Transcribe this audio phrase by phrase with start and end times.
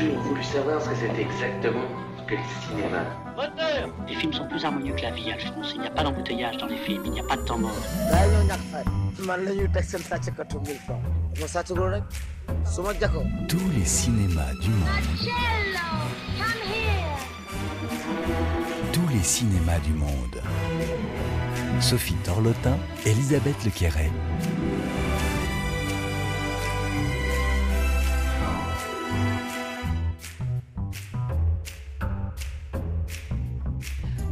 [0.00, 1.88] toujours voulu savoir ce que c'était exactement
[2.26, 3.04] que le cinéma.
[4.08, 5.72] Les films sont plus harmonieux que la vie, Alphonse.
[5.74, 7.70] Il n'y a pas d'embouteillage dans les films, il n'y a pas de temps mort.
[13.48, 14.88] Tous les cinémas du monde.
[18.92, 20.42] Tous les cinémas du monde.
[21.80, 22.76] Sophie Torlotin,
[23.06, 24.10] Elisabeth Lequerret.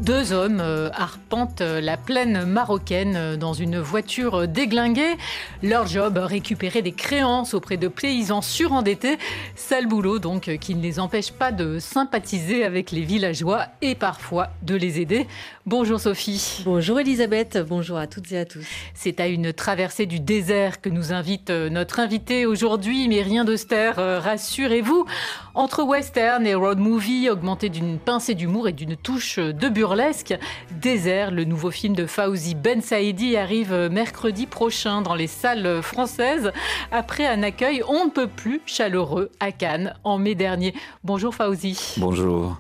[0.09, 5.19] Deux hommes euh, arpentent euh, la plaine marocaine euh, dans une voiture déglinguée.
[5.63, 9.19] Leur job, récupérer des créances auprès de paysans surendettés.
[9.55, 14.49] Sale boulot donc qui ne les empêche pas de sympathiser avec les villageois et parfois
[14.63, 15.27] de les aider.
[15.67, 16.63] Bonjour Sophie.
[16.65, 18.67] Bonjour Elisabeth, bonjour à toutes et à tous.
[18.95, 23.97] C'est à une traversée du désert que nous invite notre invité aujourd'hui, mais rien d'austère,
[23.97, 25.05] rassurez-vous.
[25.59, 30.39] Entre western et road movie, augmenté d'une pincée d'humour et d'une touche de burlesque,
[30.71, 36.53] Désert, le nouveau film de Fauzi Ben Saïdi, arrive mercredi prochain dans les salles françaises
[36.93, 40.75] après un accueil on ne peut plus chaleureux à Cannes en mai dernier.
[41.03, 41.97] Bonjour Fauzi.
[41.97, 42.59] Bonjour.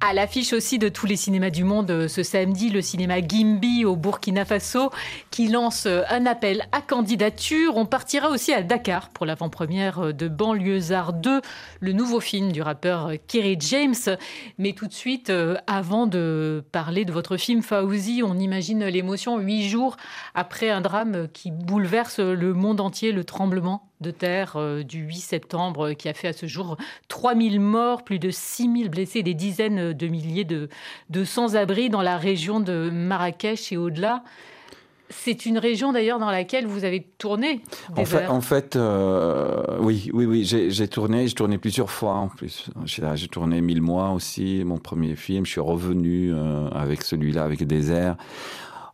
[0.00, 3.96] À l'affiche aussi de tous les cinémas du monde ce samedi, le cinéma Gimbi au
[3.96, 4.90] Burkina Faso
[5.30, 7.76] qui lance un appel à candidature.
[7.76, 11.40] On partira aussi à Dakar pour l'avant-première de Banlieusard 2,
[11.80, 14.16] le nouveau film du rappeur Kerry James.
[14.58, 15.32] Mais tout de suite,
[15.66, 19.96] avant de parler de votre film Fauzi, on imagine l'émotion huit jours
[20.34, 25.92] après un drame qui bouleverse le monde entier, le tremblement de terre du 8 septembre
[25.92, 26.76] qui a fait à ce jour
[27.08, 30.68] 3000 morts, plus de 6000 blessés, des dizaines de milliers de,
[31.10, 34.22] de sans-abri dans la région de Marrakech et au-delà.
[35.12, 37.60] C'est une région d'ailleurs dans laquelle vous avez tourné.
[37.96, 42.28] En fait, en fait euh, oui, oui, oui, j'ai tourné, j'ai tourné plusieurs fois en
[42.28, 42.70] plus.
[42.86, 45.44] J'ai tourné mille mois aussi, mon premier film.
[45.44, 48.16] Je suis revenu euh, avec celui-là, avec Désert.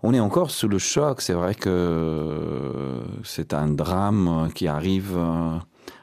[0.03, 1.21] On est encore sous le choc.
[1.21, 5.19] C'est vrai que c'est un drame qui arrive.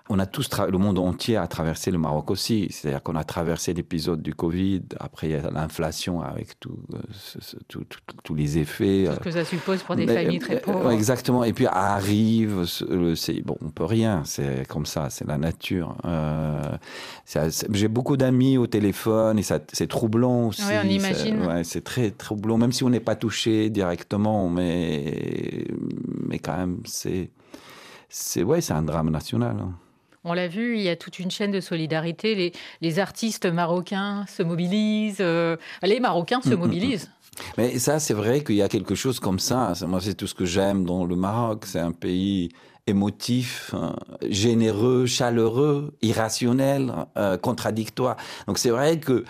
[0.07, 2.67] On a tous, le monde entier a traversé le Maroc aussi.
[2.69, 4.83] C'est-à-dire qu'on a traversé l'épisode du Covid.
[4.99, 6.77] Après, il y a l'inflation avec tous
[7.67, 9.07] tout, tout, tout, les effets.
[9.11, 10.91] Ce que ça suppose pour des familles très pauvres.
[10.91, 11.43] Exactement.
[11.43, 12.65] Et puis arrive,
[13.15, 14.21] c'est bon, on peut rien.
[14.25, 15.95] C'est comme ça, c'est la nature.
[16.05, 16.77] Euh,
[17.71, 20.61] J'ai beaucoup d'amis au téléphone et c'est troublant aussi.
[20.67, 21.41] Oui, on imagine.
[21.47, 25.65] Ouais, c'est très troublant, même si on n'est pas touché directement, mais
[26.27, 27.31] mais quand même, c'est
[28.07, 29.57] c'est ouais, c'est un drame national.
[29.59, 29.73] hein.
[30.25, 32.33] On l'a vu, il y a toute une chaîne de solidarité.
[32.33, 35.17] Les, les artistes marocains se mobilisent.
[35.21, 37.11] euh, les Marocains se mobilisent.
[37.57, 39.73] Mais ça, c'est vrai qu'il y a quelque chose comme ça.
[39.85, 41.65] Moi, c'est tout ce que j'aime dans le Maroc.
[41.65, 42.49] C'est un pays
[42.87, 43.91] émotif, euh,
[44.29, 48.15] généreux, chaleureux, irrationnel, euh, contradictoire.
[48.47, 49.23] Donc c'est vrai que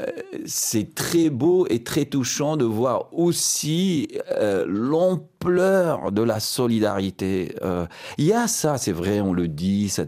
[0.00, 0.06] euh,
[0.46, 7.54] c'est très beau et très touchant de voir aussi euh, l'ampleur de la solidarité.
[7.62, 7.86] Euh,
[8.18, 10.04] Il y a ça, c'est vrai, on le dit, ça,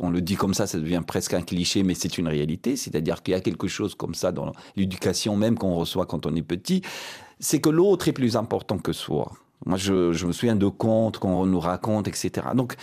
[0.00, 2.76] on le dit comme ça, ça devient presque un cliché, mais c'est une réalité.
[2.76, 6.34] C'est-à-dire qu'il y a quelque chose comme ça dans l'éducation même qu'on reçoit quand on
[6.34, 6.82] est petit,
[7.38, 9.32] c'est que l'autre est plus important que soi.
[9.64, 12.48] Moi, je, me souviens de contes qu'on nous raconte, etc.
[12.54, 12.74] Donc,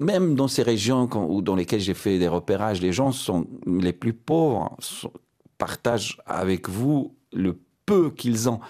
[0.00, 3.92] même dans ces régions où- dans lesquelles j'ai fait des repérages, les gens sont les
[3.92, 4.76] plus pauvres
[5.58, 8.60] partagent avec vous le peu qu'ils ont.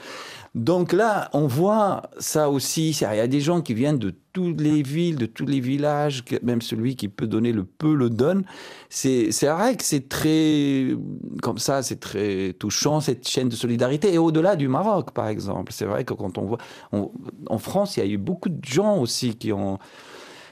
[0.55, 2.91] Donc là, on voit ça aussi.
[2.91, 6.25] Il y a des gens qui viennent de toutes les villes, de tous les villages,
[6.43, 8.45] même celui qui peut donner le peu le donne.
[8.89, 10.97] C'est vrai que c'est très,
[11.43, 14.15] comme ça, c'est très touchant, cette chaîne de solidarité.
[14.15, 15.73] Et au-delà du Maroc, par exemple.
[15.73, 16.59] C'est vrai que quand on voit.
[16.93, 19.79] en France, il y a eu beaucoup de gens aussi qui ont.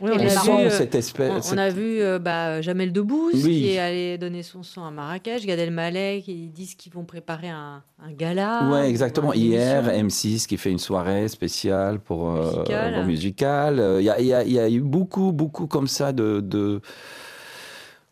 [0.03, 1.31] Oui, on, a vu, euh, cette espèce.
[1.33, 3.61] on- cette- on a vu euh, bah, Jamel Debbouze Oui.
[3.61, 7.49] qui est allé donner son sang à Marrakech, Gad Elmaleh qui disent qu'ils vont préparer
[7.51, 8.69] un, un gala.
[8.71, 9.33] Ouais, exactement.
[9.33, 10.29] Hier, émission.
[10.31, 13.79] M6 qui fait une soirée spéciale pour euh, musical.
[13.79, 16.13] Euh, Il y, a, il y a- il y a eu beaucoup, beaucoup comme ça
[16.13, 16.81] de, de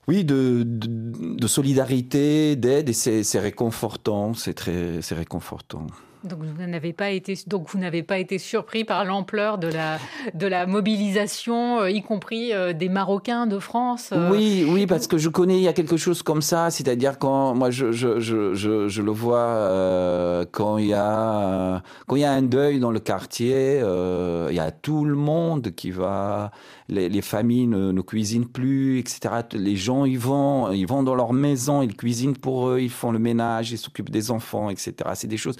[0.09, 4.35] oui, de, de, de solidarité, d'aide, et c'est c'est réconfortant.
[4.35, 5.87] C'est très, c'est réconfortant.
[6.25, 9.99] Donc vous n'avez pas été, donc vous n'avez pas été surpris par l'ampleur de la
[10.35, 14.11] de la mobilisation, euh, y compris euh, des Marocains de France.
[14.13, 17.19] euh, Oui, oui, parce que je connais, il y a quelque chose comme ça, c'est-à-dire
[17.19, 22.23] quand moi je, je, je, je, je le vois quand il y a quand il
[22.23, 26.51] y a un deuil dans le quartier, il y a tout le monde qui va,
[26.89, 29.21] les, les familles ne, ne cuisinent plus, etc.
[29.53, 33.11] Les gens ils vont, ils vont dans leur maison, ils cuisinent pour eux, ils font
[33.13, 34.93] le ménage, ils s'occupent des enfants, etc.
[35.15, 35.57] C'est des choses.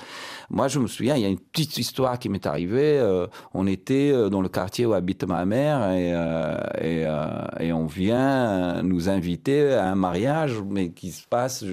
[0.51, 2.99] Moi, je me souviens, il y a une petite histoire qui m'est arrivée.
[2.99, 7.87] euh, on était euh, dans le quartier où habite ma mère et, euh, et, on
[7.87, 11.65] vient nous inviter à un mariage, mais qui se passe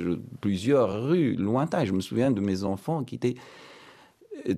[0.42, 1.86] plusieurs rues lointaines.
[1.86, 3.36] Je me souviens de mes enfants qui étaient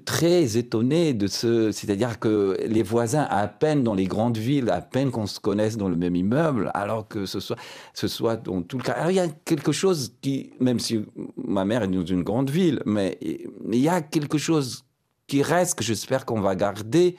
[0.05, 4.81] très étonnés de ce, c'est-à-dire que les voisins à peine dans les grandes villes, à
[4.81, 7.57] peine qu'on se connaisse dans le même immeuble, alors que ce soit,
[7.93, 8.93] ce soit dans tout le cas.
[8.93, 11.05] Alors il y a quelque chose qui, même si
[11.37, 14.83] ma mère est dans une grande ville, mais il y a quelque chose
[15.27, 17.15] qui reste que j'espère qu'on va garder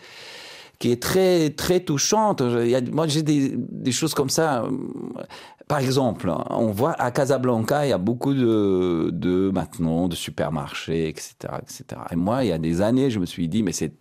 [0.79, 2.43] qui est très très touchante.
[2.43, 4.67] Il y a- moi, j'ai des choses comme ça.
[5.71, 11.07] Par exemple, on voit à Casablanca, il y a beaucoup de, de maintenant de supermarchés,
[11.07, 11.85] etc., etc.
[12.11, 13.93] Et moi, il y a des années, je me suis dit, mais c'est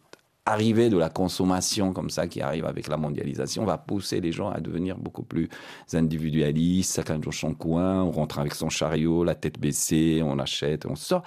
[0.49, 4.49] arrivé de la consommation comme ça qui arrive avec la mondialisation va pousser les gens
[4.49, 5.49] à devenir beaucoup plus
[5.93, 10.85] individualistes, chacun dans son coin, on rentre avec son chariot, la tête baissée, on achète,
[10.85, 11.23] on sort.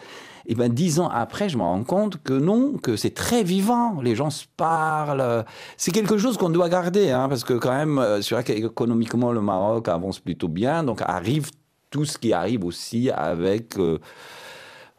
[0.46, 4.00] Et ben dix ans après, je me rends compte que non, que c'est très vivant.
[4.02, 5.44] Les gens se parlent.
[5.76, 9.30] C'est quelque chose qu'on doit garder, hein, parce que quand même, euh, c'est vrai qu'économiquement
[9.30, 11.50] le Maroc avance plutôt bien, donc arrive
[11.90, 13.78] tout ce qui arrive aussi avec.
[13.78, 13.98] euh,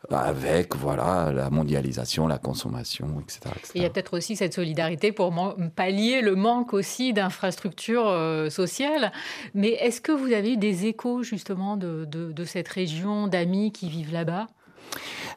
[0.09, 3.39] avec voilà la mondialisation, la consommation, etc.
[3.57, 3.71] etc.
[3.75, 5.33] Et il y a peut-être aussi cette solidarité pour
[5.75, 9.11] pallier le manque aussi d'infrastructures euh, sociales.
[9.53, 14.13] Mais est-ce que vous avez eu des échos justement de cette région, d'amis qui vivent
[14.13, 14.47] là-bas?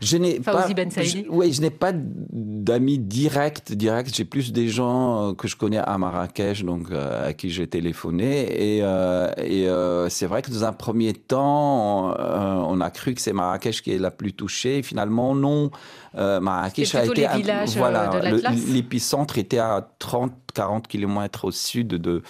[0.02, 0.90] Je n'ai pas, Ben
[1.24, 4.10] je- ouais, je n'ai pas d'amis directs, directs.
[4.14, 7.66] J'ai plus des gens euh, que je connais à Marrakech, donc euh, à qui j'ai
[7.66, 8.76] téléphoné.
[8.76, 13.14] Et, euh, et euh, c'est vrai que dans un premier temps, on, on a cru
[13.14, 14.82] que c'est Marrakech qui est la plus touchée.
[14.82, 15.70] Finalement, non.
[16.14, 18.10] Marrakech a été les euh, voilà,
[18.72, 22.22] l'épicentre était à 30-40 kilomètres au sud de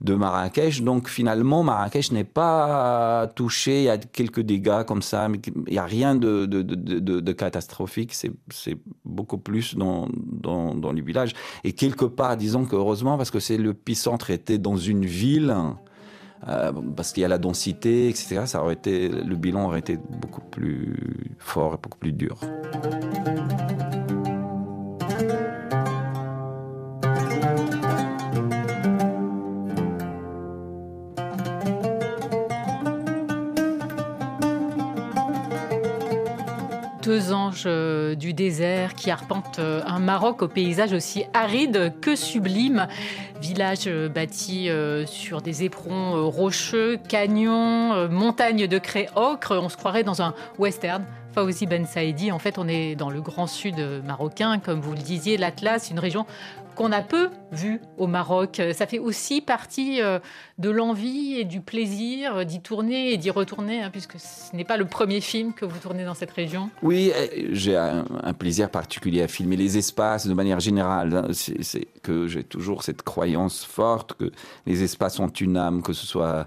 [0.00, 0.82] de Marrakech.
[0.82, 3.82] Donc finalement, Marrakech n'est pas touché.
[3.82, 8.14] Il y a quelques dégâts comme ça, mais il n'y a rien de, catastrophique.
[8.14, 10.08] C'est beaucoup plus dans,
[10.92, 11.32] les villages.
[11.64, 15.54] Et quelque part, disons que heureusement, parce que c'est l'épicentre était dans une ville.
[16.48, 18.42] euh, parce qu'il y a la densité, etc.
[18.46, 22.38] Ça aurait été, le bilan aurait été beaucoup plus fort et beaucoup plus dur.
[37.10, 42.14] Deux anges euh, du désert qui arpentent euh, un Maroc au paysage aussi aride que
[42.14, 42.86] sublime.
[43.42, 44.68] Village euh, bâti
[45.06, 49.58] sur des éperons rocheux, canyons, montagnes de craie ocre.
[49.60, 51.04] On se croirait dans un western.
[51.32, 54.98] Fawzi Ben Saïdi, en fait, on est dans le grand sud marocain, comme vous le
[54.98, 56.26] disiez, l'Atlas, une région
[56.74, 58.60] qu'on a peu vue au Maroc.
[58.72, 60.18] Ça fait aussi partie euh,
[60.58, 64.76] de l'envie et du plaisir d'y tourner et d'y retourner, hein, puisque ce n'est pas
[64.76, 66.70] le premier film que vous tournez dans cette région.
[66.82, 71.14] Oui, euh, j'ai un, un plaisir particulier à filmer les espaces de manière générale.
[71.14, 71.28] hein.
[71.32, 74.30] C'est que j'ai toujours cette croyance forte que
[74.66, 76.46] les espaces ont une âme, que ce soit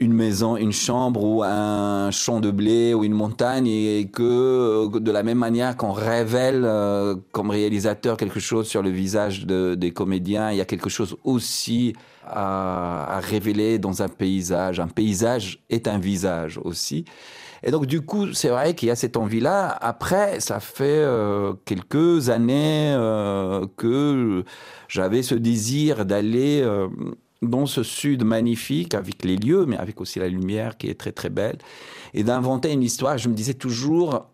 [0.00, 5.00] une maison, une chambre ou un champ de blé ou une montagne et que euh,
[5.00, 9.74] de la même manière qu'on révèle euh, comme réalisateur quelque chose sur le visage de-
[9.74, 14.78] des comédiens, il y a quelque chose aussi à, à révéler dans un paysage.
[14.80, 17.04] Un paysage est un visage aussi.
[17.64, 19.76] Et donc, du coup, c'est vrai qu'il y a cette envie-là.
[19.80, 24.44] Après, ça fait euh, quelques années euh, que
[24.86, 26.86] j'avais ce désir d'aller euh,
[27.42, 31.12] dans ce sud magnifique, avec les lieux, mais avec aussi la lumière qui est très,
[31.12, 31.58] très belle,
[32.14, 33.16] et d'inventer une histoire.
[33.18, 34.26] Je me disais toujours,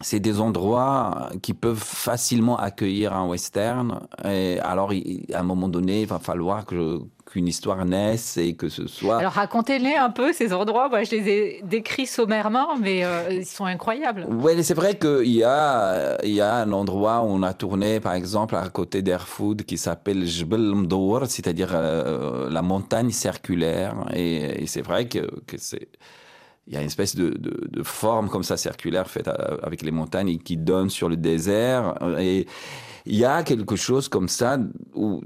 [0.00, 4.06] c'est des endroits qui peuvent facilement accueillir un western.
[4.24, 4.92] Et alors,
[5.32, 7.00] à un moment donné, il va falloir que
[7.34, 9.18] qu'une histoire naisse et que ce soit...
[9.18, 10.88] Alors racontez-les un peu ces endroits.
[10.88, 14.24] Moi, je les ai décrits sommairement, mais euh, ils sont incroyables.
[14.30, 17.98] Oui, c'est vrai qu'il y a, il y a un endroit où on a tourné,
[17.98, 23.96] par exemple, à côté d'Airfood, qui s'appelle Jbel Mdour, c'est-à-dire euh, la montagne circulaire.
[24.14, 25.88] Et, et c'est vrai que, que c'est...
[26.66, 30.38] Il y a une espèce de, forme comme ça circulaire faite à- avec les montagnes
[30.38, 31.94] qui donne sur le désert.
[32.18, 32.46] Et
[33.06, 34.58] il y a quelque chose comme ça
[34.94, 35.20] où,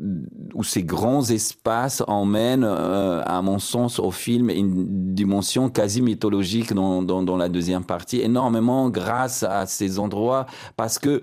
[0.62, 7.36] ces grands espaces emmènent, euh, à mon sens, au film une dimension quasi mythologique dans
[7.36, 11.22] la deuxième partie, énormément grâce à ces endroits, parce que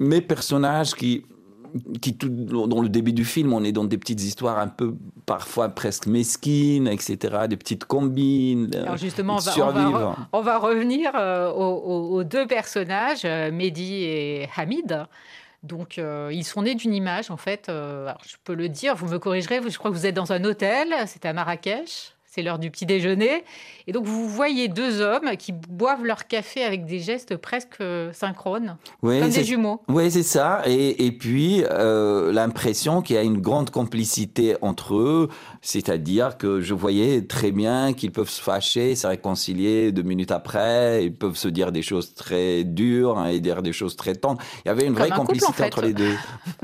[0.00, 1.24] mes personnages qui
[2.00, 4.94] qui tout dans le début du film, on est dans des petites histoires un peu
[5.26, 7.16] parfois presque mesquines, etc.,
[7.48, 8.70] des petites combines.
[8.74, 9.98] euh, Alors justement, on va, on va survivre.
[10.12, 15.06] re- on va revenir euh, aux, deux personnages, euh, Mehdi et Hamid.
[15.64, 17.68] Donc, euh, ils sont nés d'une image, en fait.
[17.68, 19.60] alors, je peux le dire, vous me corrigerez.
[19.68, 20.94] Je crois que vous êtes dans un hôtel.
[21.06, 22.14] C'est à Marrakech.
[22.30, 23.42] C'est l'heure du petit déjeuner.
[23.86, 28.12] Et donc, vous voyez deux hommes qui boivent leur café avec des gestes presque euh,
[28.12, 29.80] synchrones, Oui, comme c'est- des jumeaux.
[29.88, 30.62] Oui, c'est ça.
[30.66, 35.28] Et, et puis, euh, l'impression qu'il y a une grande complicité entre eux,
[35.68, 41.04] c'est-à-dire que je voyais très bien qu'ils peuvent se fâcher, se réconcilier deux minutes après,
[41.04, 44.40] ils peuvent se dire des choses très dures hein, et dire des choses très tendres.
[44.64, 45.64] Il y avait une Comme vraie un couple, complicité en fait.
[45.66, 46.14] entre les deux,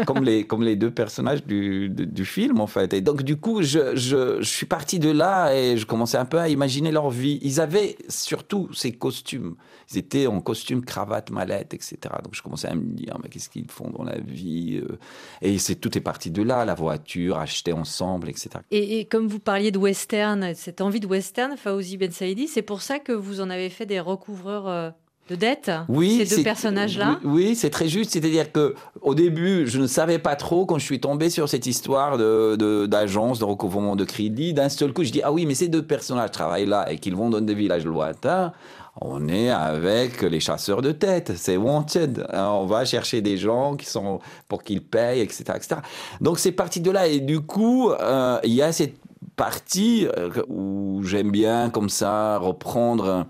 [0.07, 2.95] comme les, comme les deux personnages du, du, du film, en fait.
[2.95, 6.25] Et donc, du coup, je, je, je suis parti de là et je commençais un
[6.25, 7.39] peu à imaginer leur vie.
[7.43, 9.55] Ils avaient surtout ces costumes.
[9.93, 11.99] Ils étaient en costume, cravate, mallette, etc.
[12.23, 14.99] Donc je commençais à me dire, mais qu'est-ce qu'ils font dans la vie euh?
[15.43, 18.51] Et c'est tout est parti de là, la voiture, acheter ensemble, etc.
[18.71, 22.63] Et, et comme vous parliez de western, cette envie de western, Fawzi Ben Saïdi, c'est
[22.63, 24.91] pour ça que vous en avez fait des recouvreurs euh,
[25.31, 28.11] de dettes Oui, Ces deux personnages-là Oui, oui, c'est très juste.
[28.13, 31.67] C'est-à-dire que au début, je ne savais pas trop quand je suis tombé sur cette
[31.67, 34.53] histoire de de- d'agence de, recouvrement de crédit.
[34.53, 37.17] D'un seul coup, je dis ah oui, mais ces deux personnages travaillent là et qu'ils
[37.17, 38.53] vont dans des villages lointains.
[39.01, 42.27] On est avec les chasseurs de tête, c'est wanted.
[42.33, 45.77] On va chercher des gens qui sont pour qu'ils payent, etc., etc.
[46.21, 48.95] Donc c'est parti de là et du coup, euh, il y a cette
[49.35, 53.27] partie euh, où j'aime bien comme ça reprendre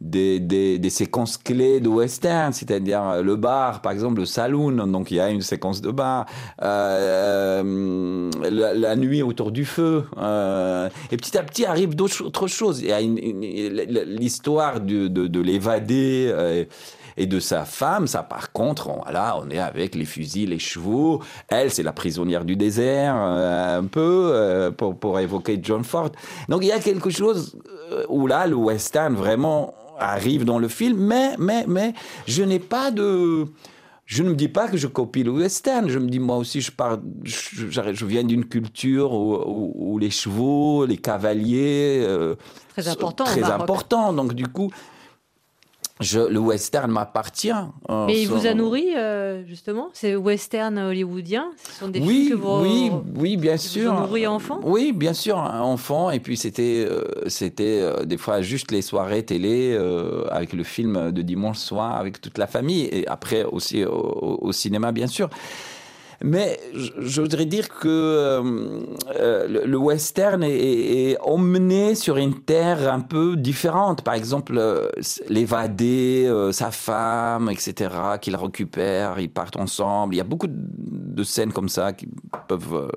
[0.00, 5.10] des, des, des séquences clés de western, c'est-à-dire le bar, par exemple, le saloon, donc
[5.10, 6.26] il y a une séquence de bar,
[6.62, 8.30] euh, euh,
[8.74, 12.80] la, nuit autour du feu, euh, et petit à petit arrive d'autres autre choses.
[12.80, 13.42] Il y a une- une-
[14.06, 16.28] l'histoire de, de, de l'évadé.
[16.32, 16.64] euh,
[17.20, 20.60] et de sa femme, ça par contre, on, voilà, on est avec les fusils, les
[20.60, 21.20] chevaux.
[21.48, 26.10] Elle, c'est la prisonnière du désert, euh, un peu, euh, pour, pour évoquer John Ford.
[26.48, 27.56] Donc il y a quelque chose
[27.90, 31.92] euh, où là, le western vraiment arrive dans le film, mais, mais, mais
[32.26, 33.46] je n'ai pas de...
[34.06, 35.86] Je ne me dis pas que je copie le western.
[35.90, 40.08] Je me dis, moi aussi, je, pars, je, viens d'une culture où, où- où les
[40.10, 42.00] chevaux, les cavaliers...
[42.06, 42.34] euh,
[42.70, 44.12] Très important Très important.
[44.14, 44.70] Donc, du coup,
[46.00, 47.50] je, le western m'appartient.
[47.90, 52.26] Euh, Mais il vous a nourri, euh, justement C'est western hollywoodien Ce sont des oui,
[52.26, 52.60] films que vous...
[52.62, 53.92] oui, oui, bien vous sûr.
[53.92, 54.60] ont nourri enfant?
[54.62, 56.10] Oui, bien sûr, enfant.
[56.10, 60.62] Et puis c'était, euh, c'était euh, des fois juste les soirées télé euh, avec le
[60.64, 62.84] film de dimanche soir avec toute la famille.
[62.92, 65.28] Et après aussi au, au- au cinéma, bien sûr.
[66.22, 68.80] Mais je, je voudrais dire que euh,
[69.20, 74.02] euh, le, le western est, est- est emmené sur une terre un peu différente.
[74.02, 74.88] Par exemple, euh,
[75.28, 80.14] l'évadé, euh, sa femme, etc., qu'il récupère, ils partent ensemble.
[80.14, 82.08] Il y a beaucoup de, scènes comme ça qui
[82.46, 82.90] peuvent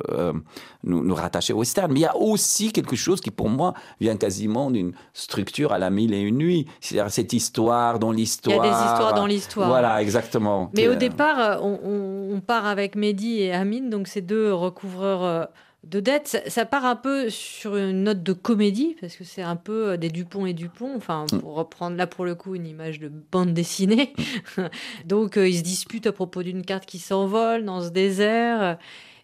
[0.84, 1.92] nous, nous rattacher au western.
[1.92, 5.80] Mais il y a aussi quelque chose qui, pour moi, vient quasiment d'une structure à
[5.80, 6.66] la mille et une nuits.
[6.82, 8.60] C'est-à-dire cette histoire dans Il y l'histoire.
[8.60, 9.68] a des histoires dans l'histoire.
[9.70, 10.70] Voilà, exactement.
[10.76, 15.46] Mais au départ, on, on- part avec Mehdi et Amine, donc ces deux recouvreurs euh,
[15.84, 16.28] de dettes.
[16.28, 19.90] Ça, ça part un peu sur une note de comédie, parce que c'est un peu
[19.90, 21.40] euh, des Dupont et Dupont, enfin, Mm.
[21.40, 24.14] pour reprendre là pour le coup une image de bande dessinée.
[25.06, 28.78] donc euh, ils se disputent à propos d'une carte qui s'envole dans ce désert.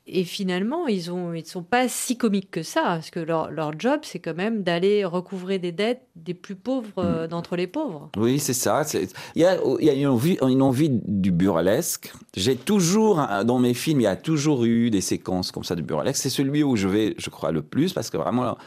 [0.09, 3.77] Et finalement, ils ne ils sont pas si comiques que ça, parce que leur, leur
[3.77, 8.09] job, c'est quand même d'aller recouvrer des dettes des plus pauvres euh, d'entre les pauvres.
[8.15, 8.83] Oui, c'est ça.
[9.35, 12.13] Il y a, y a une, envie, une envie du burlesque.
[12.35, 15.75] J'ai toujours, hein, dans mes films, il y a toujours eu des séquences comme ça
[15.75, 16.21] de burlesque.
[16.21, 18.57] C'est celui où je vais, je crois, le plus, parce que vraiment,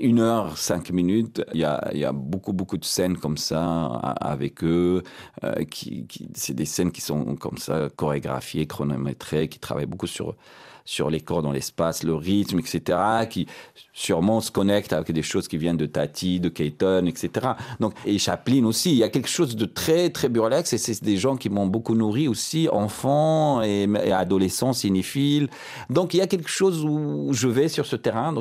[0.00, 3.36] une heure, cinq minutes, il y a, il y a beaucoup, beaucoup de scènes comme
[3.36, 3.86] ça
[4.20, 5.02] avec eux.
[5.42, 10.06] euh, qui, qui- c'est des scènes qui sont comme ça, chorégraphiées, chronométrées, qui travaillent beaucoup
[10.06, 10.36] sur
[10.84, 12.98] sur les corps dans l'espace, le rythme, etc.,
[13.28, 13.46] qui
[13.92, 17.52] sûrement se connectent avec des choses qui viennent de Tati, de Keaton, etc.
[17.80, 21.02] Donc, et Chaplin aussi, il y a quelque chose de très, très burlesque, et c'est
[21.02, 25.48] des gens qui m'ont beaucoup nourri aussi, enfants et, adolescents cinéphiles.
[25.88, 28.34] Donc, il y a quelque chose où je vais sur ce terrain.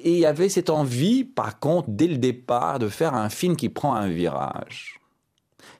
[0.00, 3.56] Et il y avait cette envie, par contre, dès le départ, de faire un film
[3.56, 5.00] qui prend un virage.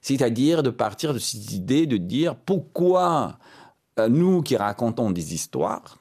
[0.01, 3.37] C'est-à-dire de partir de cette idée de dire pourquoi
[4.09, 5.97] nous qui racontons des histoires,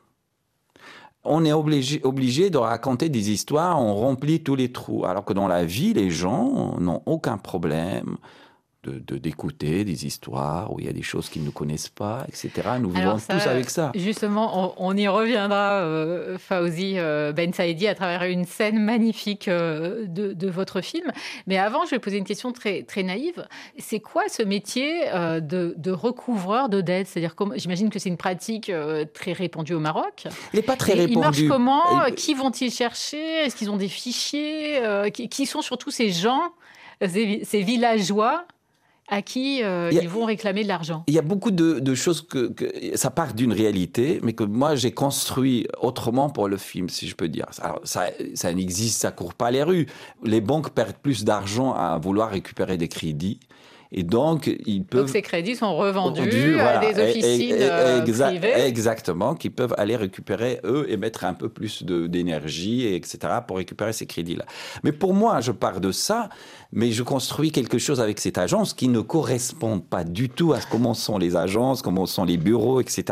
[1.25, 5.04] on est obligé, obligé de raconter des histoires, on remplit tous les trous.
[5.04, 8.16] Alors que dans la vie, les gens n'ont aucun problème
[8.84, 12.24] de de- d'écouter des histoires où il y a des choses qu'ils ne connaissent pas,
[12.28, 12.50] etc.
[12.80, 13.92] Nous vivons ça, tous avec ça.
[13.94, 19.46] Justement, on, on y reviendra, euh, Fauzi euh, Ben Saïdi, à travers une scène magnifique
[19.48, 21.12] euh, de, de votre film.
[21.46, 23.46] Mais avant, je vais poser une question très, très naïve.
[23.78, 28.08] C'est quoi ce métier euh, de, de recouvreur de dettes C'est-à-dire, comme- j'imagine que c'est
[28.08, 30.24] une pratique euh, très répandue au Maroc.
[30.52, 31.48] Il n'est pas très Et il marche répandu.
[31.48, 32.06] comment?
[32.06, 33.44] Et- Qui vont-ils chercher?
[33.44, 34.78] Est-ce qu'ils ont des fichiers?
[34.84, 36.42] Euh, qui, qui sont surtout ces gens,
[37.00, 38.44] ces, ces villageois?
[39.09, 41.04] À qui euh, a- ils vont réclamer de l'argent.
[41.06, 44.44] Il y a beaucoup de, de choses que, que- ça part d'une réalité, mais que
[44.44, 47.47] moi j'ai construit autrement pour le film, si je peux dire.
[47.61, 49.87] Alors, ça, ça existe, ça court pas les rues.
[50.25, 53.40] Les banques perdent plus d'argent à vouloir récupérer des crédits,
[53.94, 56.92] et donc ils peuvent Donc ces crédits sont revendus Vendus, à voilà.
[56.92, 58.54] des Et- et- officines et- euh, exa- privées.
[58.66, 63.59] Exactement, qui peuvent aller récupérer eux et mettre un peu plus d'énergie, et etc., pour
[63.59, 64.47] récupérer ces crédits-là.
[64.85, 66.30] Mais pour moi, je pars de ça,
[66.73, 70.59] mais je construis quelque chose avec cette agence qui ne correspond pas du tout à
[70.71, 73.05] comment sont les agences, comment sont les bureaux, etc.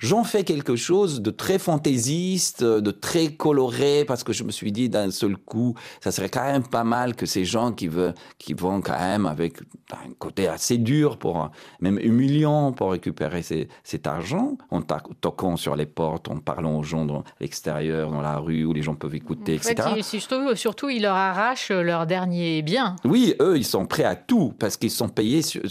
[0.00, 4.72] J'en fais quelque chose de très fantaisiste, de très coloré, parce que je me suis
[4.72, 8.14] dit d'un seul coup, ça serait quand même pas mal que ces gens qui, veulent,
[8.38, 9.58] qui vont quand même avec
[9.92, 11.50] un côté assez dur, pour,
[11.80, 14.82] même humiliant pour récupérer ces- cet argent, en
[15.20, 18.82] toquant sur les portes, en parlant aux gens dans l'extérieur, dans la rue, où les
[18.82, 19.88] gens peuvent écouter, En fait, etc.
[19.96, 22.96] il- surtout, surtout, ils leur arrachent leur dernier bien.
[23.04, 25.62] Oui, eux, ils sont prêts à tout parce qu'ils sont payés sur-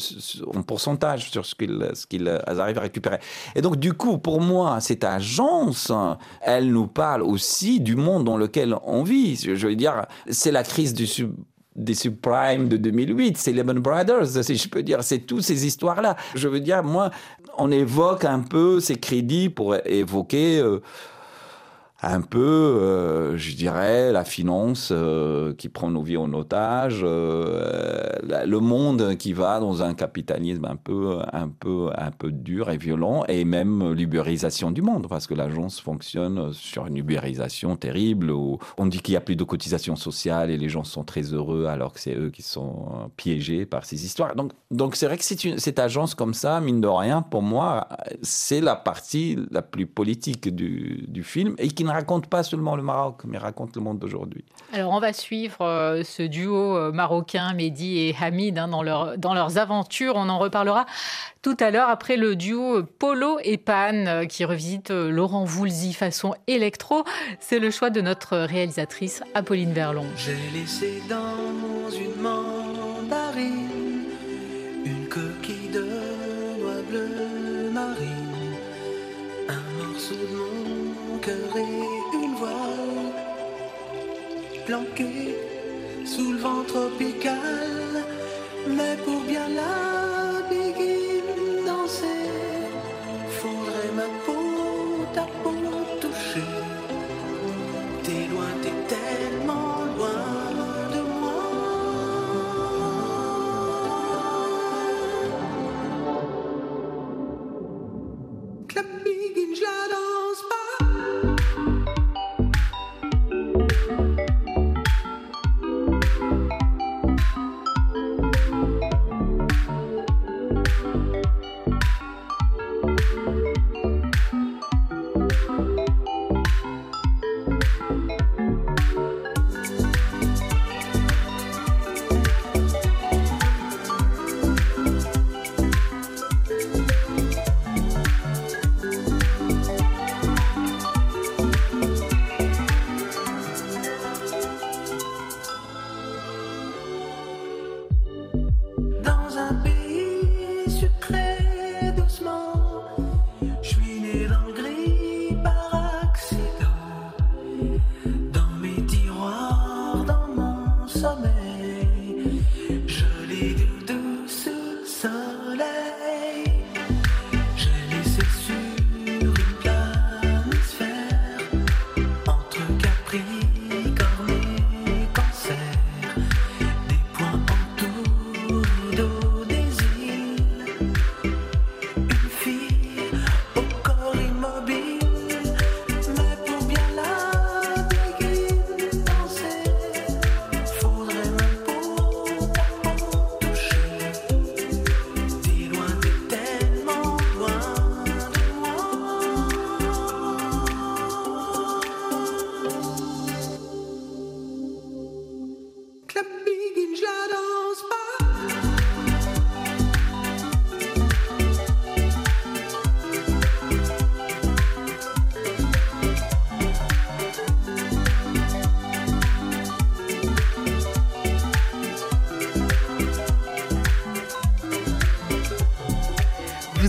[0.56, 3.20] en pourcentage sur ce qu'ils ce qu'ils arrivent à récupérer.
[3.56, 5.92] Et donc, du coup, pour moi, cette agence,
[6.42, 9.36] elle nous parle aussi du monde dans lequel on vit.
[9.36, 11.06] Je veux dire, c'est la crise du
[11.76, 16.18] des subprimes de 2008, c'est Lehman Brothers, si je peux dire, c'est toutes ces histoires-là.
[16.34, 17.12] Je veux dire, moi,
[17.60, 20.82] on évoque un peu ces crédits pour évoquer euh,
[22.04, 28.08] un peu, euh, je dirais, la finance euh, qui prend nos vies en otage, euh,
[28.46, 32.78] le monde qui va dans un capitalisme un peu, un peu, un peu dur et
[32.78, 38.30] violent, et même l'ubérisation du monde, parce que l'agence fonctionne sur une ubérisation terrible.
[38.30, 41.34] Où on dit qu'il y a plus de cotisations sociales et les gens sont très
[41.34, 44.36] heureux, alors que c'est eux qui sont piégés par ces histoires.
[44.36, 47.88] Donc, donc c'est vrai que une- cette agence comme ça, mine de rien, pour moi,
[48.22, 52.76] c'est la partie la plus politique du, du film et qui ne raconte pas seulement
[52.76, 54.46] le Maroc, mais raconte le monde d'aujourd'hui.
[54.74, 59.18] Alors, on va suivre euh, ce duo euh, marocain, Mehdi et Hamid, hein, dans, leur-
[59.18, 60.14] dans leurs aventures.
[60.16, 60.86] On en reparlera
[61.42, 65.94] tout à l'heure après le duo Polo et Pan euh, qui revisite euh, Laurent Voulzy
[65.94, 67.04] façon électro.
[67.40, 70.06] C'est le choix de notre réalisatrice Apolline Verlon.
[70.16, 72.22] J'ai laissé dans une
[84.68, 85.34] planquée
[86.06, 88.04] sous le vent tropical.
[88.76, 89.97] Mais pour bien la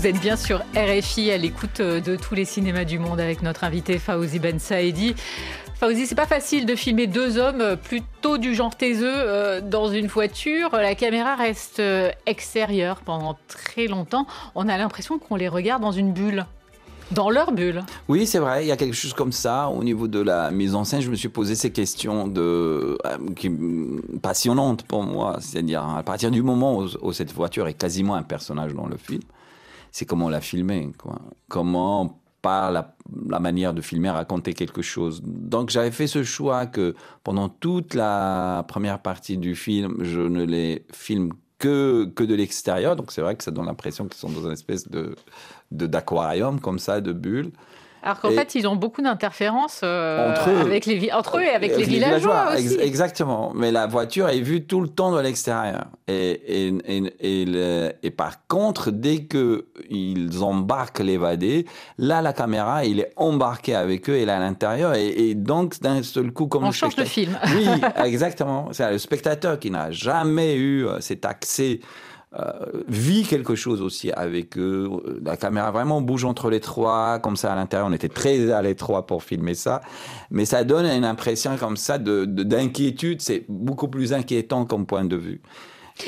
[0.09, 3.65] êtes bien sur RFI à l'écoute euh, de tous les cinémas du monde avec notre
[3.65, 5.15] invité Fawzi Ben Saedi.
[5.75, 9.89] Fauzi, c'est pas facile de filmer deux hommes euh, plutôt du genre taiseux euh, dans
[9.89, 10.71] une voiture.
[10.73, 11.83] La caméra reste
[12.25, 14.27] extérieure pendant très longtemps.
[14.55, 16.47] On a l'impression qu'on les regarde dans une bulle.
[17.11, 17.83] Dans leur bulle.
[18.09, 19.69] Oui, c'est vrai, il y a quelque chose comme ça.
[19.69, 22.97] Au niveau de la mise en scène, je me suis posé ces questions de,
[23.37, 23.51] qui,
[24.23, 25.37] passionnantes pour moi.
[25.41, 29.21] C'est-à-dire, à partir du moment où cette voiture est quasiment un personnage dans le film,
[29.93, 30.91] c'est comment on l'a filmé.
[30.99, 31.19] Quoi.
[31.49, 32.95] Comment, par la,
[33.41, 35.23] manière de filmer, raconter quelque chose.
[35.25, 40.45] Donc, j'avais fait ce choix que pendant toute la première partie du film, je ne
[40.45, 42.97] les filme que, que de l'extérieur.
[42.97, 45.15] Donc, c'est vrai que ça donne l'impression qu'ils sont dans une espèce de
[45.71, 47.53] d'aquarium comme ça, de bulles.
[48.03, 50.61] Alors qu'en fait, ils ont beaucoup d'interférences euh, Entre eux.
[50.61, 52.79] avec les, vi- entre eux et avec les Avec villageois, aussi.
[52.81, 53.53] exactement.
[53.55, 55.87] Mais la voiture est vue tout le temps de l'extérieur.
[56.07, 61.67] Et, et, et, et, le- et par contre, dès que ils embarquent l'évadé,
[61.99, 64.95] là, la caméra, il est embarqué avec eux, elle est à l'intérieur.
[64.95, 67.39] Et, donc, d'un seul coup, comme On le change de film.
[67.55, 67.67] Oui,
[68.05, 68.69] exactement.
[68.73, 71.81] C'est le spectateur qui n'a jamais eu euh, cet accès
[72.35, 74.91] euh, vit quelque chose aussi avec eux.
[75.25, 77.89] La caméra vraiment bouge entre les trois, comme ça à l'intérieur.
[77.89, 79.81] On était très à l'étroit pour filmer ça,
[80.31, 83.23] mais ça donne une impression comme ça de de- d'inquiétude.
[83.23, 85.41] C'est beaucoup plus inquiétant comme point de vue.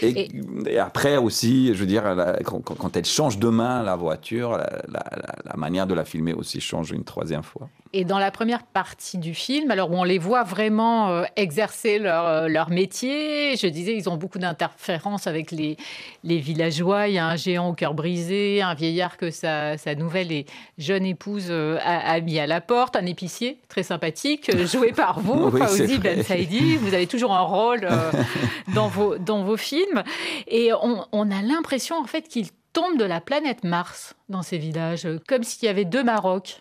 [0.02, 0.28] Et,
[0.68, 4.70] et après aussi, je veux dire, la- quand, elle change de main la voiture, la,
[4.88, 7.68] la- la- la manière de la filmer aussi change une troisième fois.
[7.92, 11.98] Et dans la première partie du film, alors où on les voit vraiment euh, exercer
[11.98, 15.76] leur, euh, leur métier, je disais, ils ont beaucoup d'interférences avec les,
[16.22, 17.08] les villageois.
[17.08, 20.46] Il y a un géant au cœur brisé, un vieillard que sa, sa nouvelle et
[20.78, 25.18] jeune épouse euh, a, a mis à la porte, un épicier très sympathique, joué par
[25.18, 25.98] vous, Oui.
[25.98, 26.76] Ben Saïdi.
[26.76, 27.88] Vous avez toujours un rôle
[28.74, 30.04] dans, vos, dans vos films.
[30.46, 34.58] Et on, on a l'impression, en fait, qu'ils tombent de la planète Mars dans ces
[34.58, 36.60] villages, comme s'il y avait deux Maroc.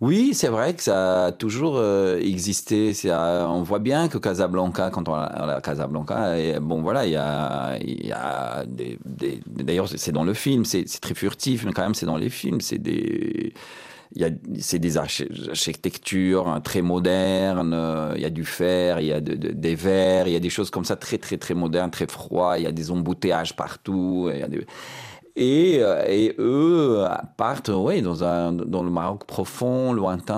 [0.00, 2.92] Oui, c'est vrai que ça a toujours euh, existé.
[3.06, 7.76] Euh, on voit bien que Casablanca, quand on a, Casablanca, bon voilà, il y a,
[7.82, 8.96] y a des,
[9.46, 12.60] d'ailleurs c'est dans le film, c'est, très furtif, mais quand même c'est dans les films,
[12.60, 13.52] c'est des
[14.14, 14.30] il y a,
[14.60, 17.76] c'est des archi- architectures hein, très modernes,
[18.16, 20.40] il y a du fer, il y a de- de- des verres, il y a
[20.40, 23.56] des choses comme ça très très très modernes, très froids, il y a des embouteillages
[23.56, 24.64] partout, il
[25.38, 27.04] et, euh, et eux
[27.36, 30.34] partent ouais, dans, un, dans le Maroc profond, lointain,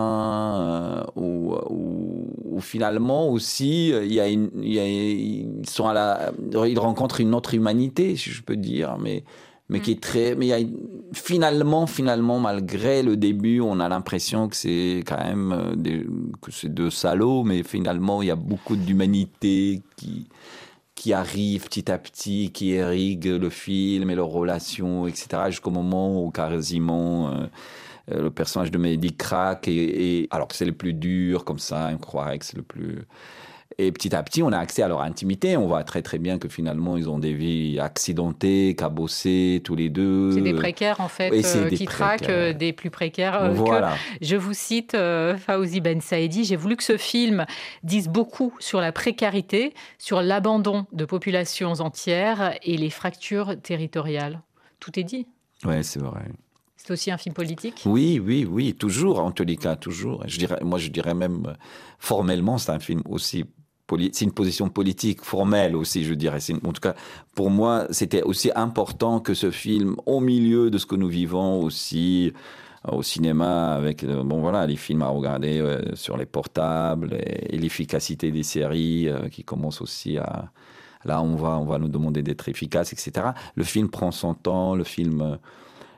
[0.61, 5.69] euh, où, où, où finalement aussi euh, il y a une, il y a, ils
[5.69, 6.33] sont à la,
[6.67, 9.25] ils rencontrent une autre humanité, si je peux dire, mais
[9.73, 10.77] mais qui est très, mais il y a une-
[11.13, 16.05] finalement, finalement, malgré le début, on a l'impression que c'est quand même euh, des,
[16.43, 20.27] que c'est deux salauds, mais finalement il y a beaucoup d'humanité qui
[21.01, 26.23] qui arrive petit à petit, qui irrigue le film et leurs relations, etc., jusqu'au moment
[26.23, 27.47] où quasiment euh,
[28.13, 31.59] euh, le personnage de Mehdi craque, et, et- alors que c'est le plus dur, comme
[31.59, 33.07] ça, on croirait que c'est le plus...
[33.83, 35.57] Et petit à petit, on a accès à leur intimité.
[35.57, 39.89] On voit très très bien que finalement, ils ont des vies accidentées, cabossées, tous les
[39.89, 40.33] deux.
[40.33, 43.37] C'est des précaires en fait Oui, c'est euh, des qui traquent euh, des plus précaires.
[43.41, 43.95] euh, que- Voilà.
[44.21, 46.45] Je vous cite euh, Fawzi Ben Saïdi.
[46.45, 47.47] J'ai voulu que ce film
[47.83, 54.43] dise beaucoup sur la précarité, sur l'abandon de populations entières et les fractures territoriales.
[54.79, 55.27] Tout est dit.
[55.65, 56.25] Ouais, c'est vrai.
[56.77, 57.83] C'est aussi un film politique?
[57.87, 60.23] Oui, oui, oui, toujours, en tous les cas, toujours.
[60.27, 61.53] Je dirais, moi, je dirais même, euh,
[61.99, 63.45] formellement, c'est un film aussi,
[64.13, 66.39] c'est une position politique, formelle aussi, je dirais.
[66.65, 66.95] En tout cas,
[67.35, 71.63] pour moi, c'était aussi important que ce film, au milieu de ce que nous vivons
[71.63, 72.33] aussi,
[72.89, 77.15] euh, au cinéma, avec, euh, bon voilà, les films à regarder euh, sur les portables
[77.15, 80.51] et, l'efficacité des séries qui commencent aussi à...
[81.05, 83.29] Là, on va, on va nous demander d'être efficace, etc.
[83.55, 85.39] Le film prend son temps, le film...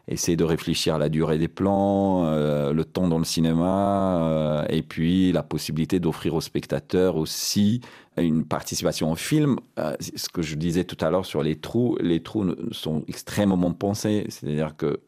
[0.08, 4.66] essayer de réfléchir à la durée des plans, euh, le temps dans le cinéma, euh,
[4.68, 7.80] et puis la possibilité d'offrir aux spectateurs aussi
[8.16, 9.58] une participation au film.
[9.78, 13.72] Euh, ce que je disais tout à l'heure sur les trous, les trous sont extrêmement
[13.72, 15.00] pensés, c'est-à-dire que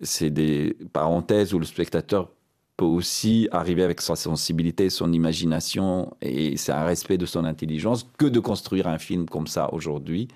[0.00, 2.30] c'est des parenthèses où le spectateur
[2.76, 8.06] peut aussi arriver avec sa sensibilité, son imagination, et c'est un respect de son intelligence
[8.18, 10.28] que de construire un film comme ça aujourd'hui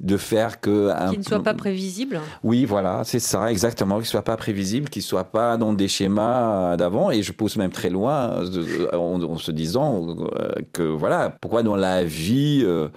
[0.00, 2.20] de faire que Qui ne soit pas prévisible.
[2.42, 6.76] oui, voilà, c'est ça, exactement, qu'il soit pas prévisible, qu'il soit pas dans des schémas
[6.76, 7.10] d'avant.
[7.10, 11.62] Et je pousse même très loin euh, en, en se disant euh, que voilà, pourquoi
[11.62, 12.88] dans la vie euh,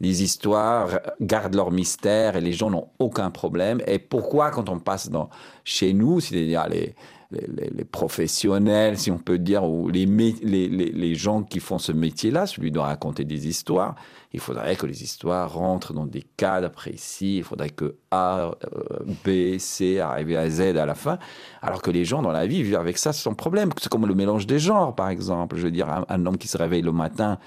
[0.00, 3.80] les histoires gardent leur mystère et les gens n'ont aucun problème.
[3.86, 5.30] Et pourquoi quand on passe dans
[5.64, 6.94] chez nous, c'est-à-dire les
[7.32, 12.70] les, professionnels, si on peut dire, ou les, les, gens qui font ce métier-là, celui
[12.70, 13.94] de raconter des histoires,
[14.32, 17.38] il faudrait que les histoires rentrent dans des cadres précis.
[17.38, 21.18] Il faudrait que A, euh, B, C, arriver à Z à la fin.
[21.60, 23.70] Alors que les gens dans la vie vivent avec ça sans problème.
[23.80, 25.56] C'est comme le mélange des genres, par exemple.
[25.56, 27.38] Je veux dire, un, un homme qui se réveille le matin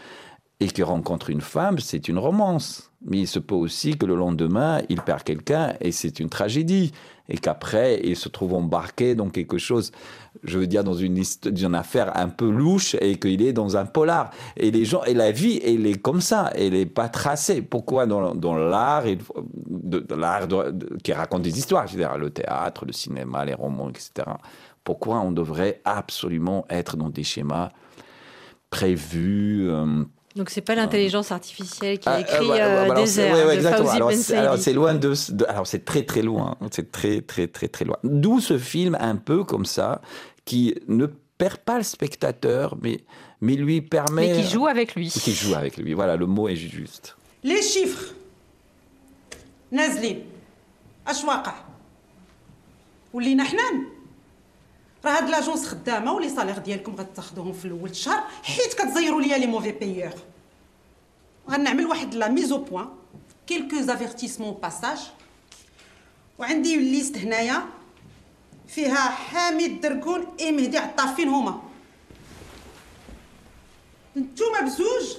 [0.60, 2.92] et qui rencontre une femme, c'est une romance.
[3.06, 6.92] Mais il se peut aussi que le lendemain, il perd quelqu'un et c'est une tragédie.
[7.28, 9.92] Et qu'après, il se trouve embarqué dans quelque chose,
[10.44, 11.24] je veux dire, dans une,
[11.74, 14.30] affaire un peu louche et qu'il est dans un polar.
[14.58, 17.62] Et les gens, et la vie, elle est comme ça, elle n'est pas tracée.
[17.64, 19.06] Pourquoi dans, dans l'art,
[21.04, 24.30] qui raconte des histoires, c'est-à-dire le théâtre, le cinéma, les romans, etc.
[24.84, 27.70] Pourquoi on devrait absolument être dans des schémas
[28.70, 30.04] prévus euh,
[30.37, 33.35] Donc c'est pas l'intelligence artificielle qui a ah, écrit euh, ouais, euh, ouais, alors, Désert
[33.37, 33.87] c'est- ouais, ouais, de exactement.
[33.89, 34.65] Fawzi Alors, Ben c'est- alors, Saidi.
[34.65, 37.97] c'est loin de, de- alors c'est très très loin, c'est très très très très loin.
[38.05, 40.01] D'où ce film un peu comme ça
[40.45, 41.07] qui ne
[41.39, 43.01] perd pas le spectateur, mais
[43.41, 45.09] mais lui permet Mais qui joue avec lui.
[45.09, 45.95] qui joue avec lui.
[45.95, 47.15] Voilà, le mot est juste.
[47.45, 48.07] لي شيفر
[49.73, 50.23] نازلين
[51.07, 51.55] اش واقع
[53.13, 53.85] ولينا حنان
[55.06, 59.46] راه هاد لاجونس خدامة ولي صالير ديالكم غتاخذوهم في الأول الشهر حيت كتزيروا ليا لي
[59.46, 60.14] موفي بايور
[61.50, 62.86] غنعمل واحد لا ميز أو بوين
[63.48, 65.00] كيلكو زافيرتيسمون باساج
[66.40, 67.66] وعندي ليست هنايا
[68.68, 71.62] فيها حامد دركون اي مهدي عطاف فين هما.
[74.18, 75.18] نتوما بزوج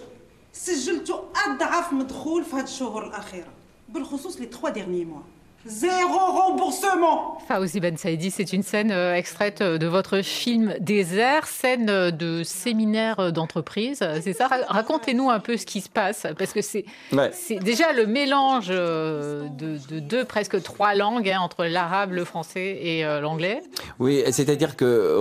[0.53, 3.53] سجلتوا اضعف مدخول في هاد الشهور الأخيرة
[3.89, 5.23] بالخصوص لي 3 ديرني موا
[5.67, 11.47] Zéro remboursement Faouzi Ben Saïdi, c'est une scène euh, extraite euh, de votre film Désert,
[11.47, 14.05] scène euh, de séminaire d'entreprise.
[14.21, 14.49] C'est ça?
[14.69, 16.85] Racontez-nous un peu ce qui se passe, parce que c'est
[17.63, 23.63] déjà le mélange de, deux, presque trois langues, hein, entre l'arabe, le français et l'anglais.
[23.99, 25.19] Oui, c'est-à-dire que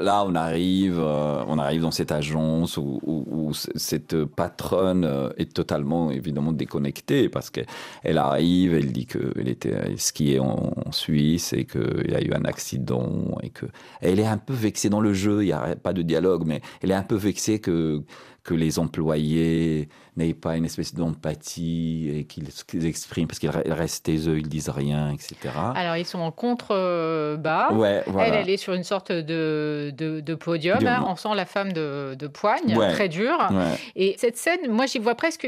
[0.00, 6.52] là, on arrive, on arrive dans cette agence où, où cette patronne est totalement, évidemment,
[6.52, 12.14] déconnectée, parce qu'elle arrive, elle dit qu'elle était skiée en, en Suisse et qu'il y
[12.14, 13.66] a eu un accident et que
[14.00, 15.42] elle est un peu vexée dans le jeu.
[15.42, 18.02] Il n'y a pas de dialogue, mais elle est un peu vexée que
[18.44, 22.46] que les employés n'aient pas une espèce d'empathie et qu'ils
[22.86, 25.36] expriment parce qu'ils re- ils restent chez eux, ils disent rien, etc.
[25.74, 27.72] Alors, ils sont en contrebas.
[27.74, 28.28] Ouais, voilà.
[28.28, 30.78] Elle, elle est sur une sorte de, de, de podium.
[30.86, 31.04] Hein.
[31.06, 32.90] On sent la femme de, de poigne, Ouais.
[32.92, 33.38] très dure.
[33.50, 33.76] Ouais.
[33.96, 35.46] Et cette scène, moi, j'y vois presque.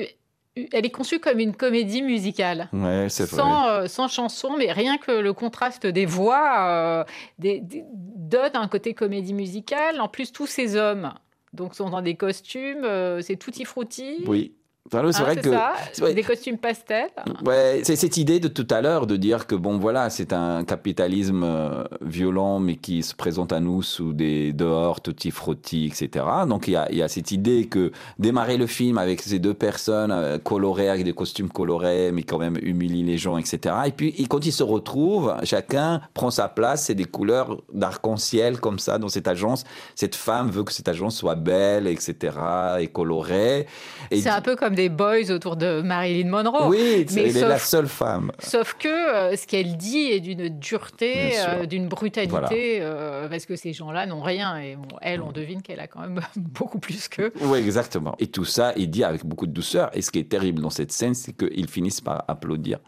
[0.56, 2.68] Elle est conçue comme une comédie musicale.
[2.72, 3.36] Ouais, c'est vrai.
[3.36, 7.04] Sans, euh, sans chanson, mais rien que le contraste des voix euh,
[7.38, 10.00] des- des- donne un côté comédie musicale.
[10.00, 11.12] En plus, tous ces hommes
[11.52, 14.24] donc, sont dans des costumes, euh, c'est tutti frutti.
[14.26, 14.54] Oui.
[14.87, 16.14] Enfin, c'est vrai que ça, ouais.
[16.14, 17.11] des costumes pastels?
[17.45, 20.64] Ouais, c'est cette idée de tout à l'heure de dire que bon voilà, c'est un
[20.64, 26.25] capitalisme euh, violent mais qui se présente à nous sous des dehors tutti frutti, etc.
[26.49, 29.38] Donc il y a, il y a cette idée que démarrer le film avec ces
[29.38, 33.75] deux personnes euh, colorées avec des costumes colorés mais quand même humilient les gens, etc.
[33.87, 38.59] Et puis et quand ils se retrouvent, chacun prend sa place, c'est des couleurs d'arc-en-ciel
[38.59, 39.64] comme ça dans cette agence.
[39.95, 42.35] Cette femme veut que cette agence soit belle, etc.
[42.81, 43.66] et colorée.
[44.11, 46.68] Et C'est un peu comme des boys autour de Marilyn Monroe.
[46.68, 48.33] oui, mais elle est la seule femme.
[48.38, 52.48] Sauf que euh, ce qu'elle dit est d'une dureté, euh, d'une brutalité, Voilà.
[52.52, 54.59] euh, parce que ces gens-là n'ont rien.
[54.59, 57.33] Et bon, elle, on devine qu'elle a quand même beaucoup plus qu'eux.
[57.42, 58.14] Oui, exactement.
[58.18, 59.90] Et tout ça, il dit avec beaucoup de douceur.
[59.94, 62.78] Et ce qui est terrible dans cette scène, c'est qu'ils finissent par applaudir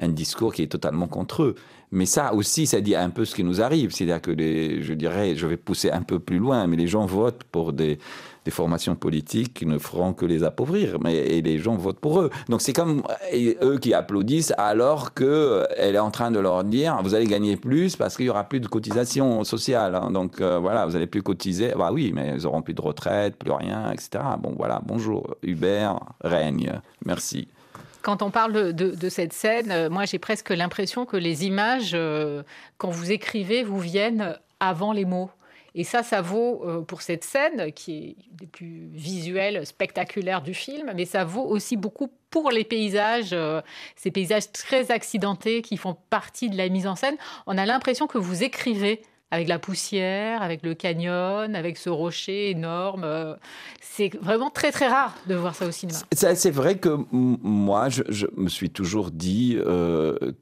[0.00, 1.54] un discours qui est totalement contre eux.
[1.90, 3.90] Mais ça aussi, ça dit un peu ce qui nous arrive.
[3.90, 7.06] C'est-à-dire que, les, je dirais, je vais pousser un peu plus loin, mais les gens
[7.06, 7.98] votent pour des,
[8.48, 10.96] des formations politiques ne feront que les appauvrir.
[11.04, 12.30] Mais, et les gens votent pour eux.
[12.48, 13.02] Donc c'est comme
[13.62, 17.94] eux qui applaudissent alors qu'elle est en train de leur dire, vous allez gagner plus
[17.96, 19.94] parce qu'il y aura plus de cotisation sociale.
[19.96, 20.10] hein.
[20.10, 21.74] Donc euh, voilà, vous allez plus cotiser.
[21.76, 24.24] Bah oui, mais ils auront plus de retraite, plus rien, etc.
[24.38, 25.36] Bon voilà, bonjour.
[25.42, 26.80] Hubert règne.
[27.04, 27.48] Merci.
[28.00, 31.90] Quand on parle de, de cette scène, euh, moi j'ai presque l'impression que les images,
[31.92, 32.42] euh,
[32.78, 35.28] quand vous écrivez, vous viennent avant les mots.
[35.78, 40.52] Et ça, ça vaut euh, pour cette scène qui est des plus visuelles, spectaculaires du
[40.52, 43.60] film, mais ça vaut aussi beaucoup pour les paysages, euh,
[43.94, 47.14] ces paysages très accidentés qui font partie de la mise en scène.
[47.46, 52.50] On a l'impression que vous écrivez avec la poussière, avec le canyon, avec ce rocher
[52.50, 53.04] énorme.
[53.04, 53.36] euh,
[53.80, 56.00] C'est vraiment très très rare de voir ça au cinéma.
[56.12, 59.56] C'est vrai que moi, je, me suis toujours dit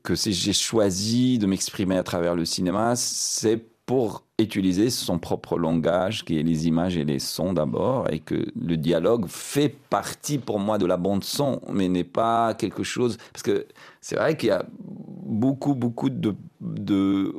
[0.02, 5.56] que si j'ai choisi de m'exprimer à travers le cinéma, c'est pour utiliser son propre
[5.56, 10.38] langage, qui est les images et les sons d'abord, et que le dialogue fait partie
[10.38, 13.16] pour moi de la bande son, mais n'est pas quelque chose...
[13.32, 13.66] Parce que
[14.00, 14.66] c'est vrai qu'il y a
[15.24, 17.32] beaucoup, beaucoup de, de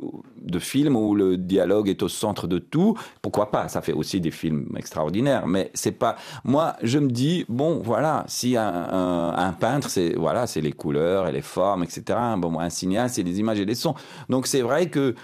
[0.48, 2.98] de films où le dialogue est au centre de tout.
[3.22, 3.68] Pourquoi pas?
[3.68, 5.46] Ça fait aussi des films extraordinaires.
[5.46, 6.16] Mais c'est pas.
[6.44, 11.42] Moi, je me dis bon, voilà, si un, peintre, c'est voilà, les couleurs et les
[11.42, 12.18] formes, etc.
[12.38, 13.94] Bon, un cinéaste, c'est les images et les sons.
[14.28, 15.14] Donc c'est vrai que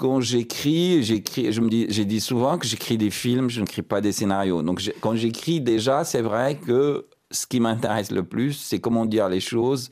[0.00, 3.82] quand j'écris, j'écris, je me dis, j'ai dit souvent que j'écris des films, je n'écris
[3.82, 4.62] pas des scénarios.
[4.62, 9.28] Donc quand j'écris déjà, c'est vrai que ce qui m'intéresse le plus, c'est comment dire
[9.28, 9.90] les choses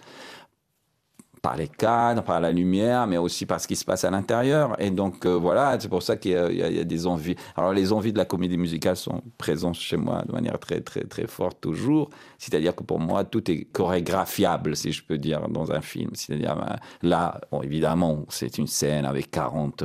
[1.42, 4.74] par les cadres, par la lumière, mais aussi par ce qui se passe à l'intérieur.
[4.80, 7.36] Et donc euh, voilà, c'est pour ça qu'il y, a des envies.
[7.56, 11.04] Alors les envies de la comédie musicale sont présentes chez moi de manière très très
[11.04, 12.10] très forte toujours.
[12.38, 16.10] C'est-à-dire que pour moi tout est chorégraphiable, si je peux dire, dans un film.
[16.14, 19.84] C'est-à-dire ben, là, évidemment, c'est une scène avec 40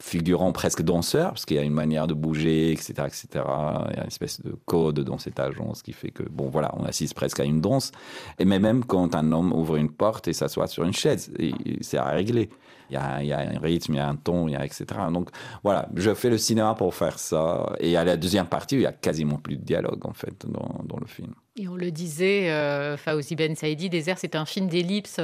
[0.00, 3.26] figurant presque danseur, parce qu'il y a une manière de bouger, etc., etc.
[3.34, 6.72] Il y a une espèce de code dans cette agence qui fait que, bon, voilà,
[6.76, 7.90] on assiste presque à une danse.
[8.38, 11.32] Et mais même quand un homme ouvre une porte et s'assoit sur une chaise,
[11.80, 12.48] c'est à régler.
[12.90, 14.56] Il y, a, il y, a, un rythme, il y a un ton, il y
[14.56, 14.86] a etc.
[15.12, 15.28] Donc
[15.62, 17.72] voilà, je fais le cinéma pour faire ça.
[17.80, 20.82] Et à la deuxième partie, il y a quasiment plus de dialogue en fait dans,
[20.84, 21.34] dans le film.
[21.56, 25.20] Et on le disait, euh, Fawzi Ben Saïdi, Désert, c'est un film d'ellipse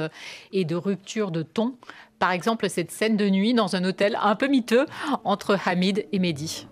[0.51, 1.75] et de rupture de ton.
[2.19, 4.85] Par exemple, cette scène de nuit dans un hôtel un peu miteux
[5.23, 6.67] entre Hamid et Mehdi.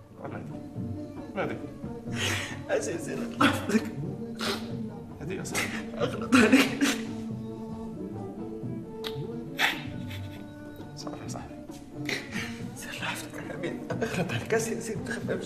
[11.04, 11.54] صافي صافي
[12.76, 15.38] سير لحظة كلامي خلط عليك سير سير تخبى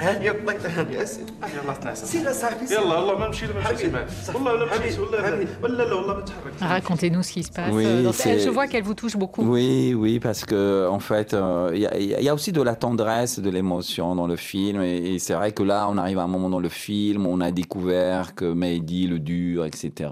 [0.00, 1.26] هاني الله هاني اسف
[1.64, 3.86] يلا تناسى سير صاحبي يلا والله ما نمشي ما نمشي
[4.34, 7.72] والله ولا مشيت ولا ولا لا والله ما تحرك Racontez-nous ce qui se passe.
[7.72, 9.42] Oui, je vois qu'elle vous touche beaucoup.
[9.42, 13.38] Oui, oui, parce que en fait, il euh, y, y, a aussi de la tendresse,
[13.38, 16.32] de l'émotion dans le film, et, et c'est vrai que là, on arrive à un
[16.36, 20.10] moment dans le film, où on a découvert que Mehdi, le dur, etc.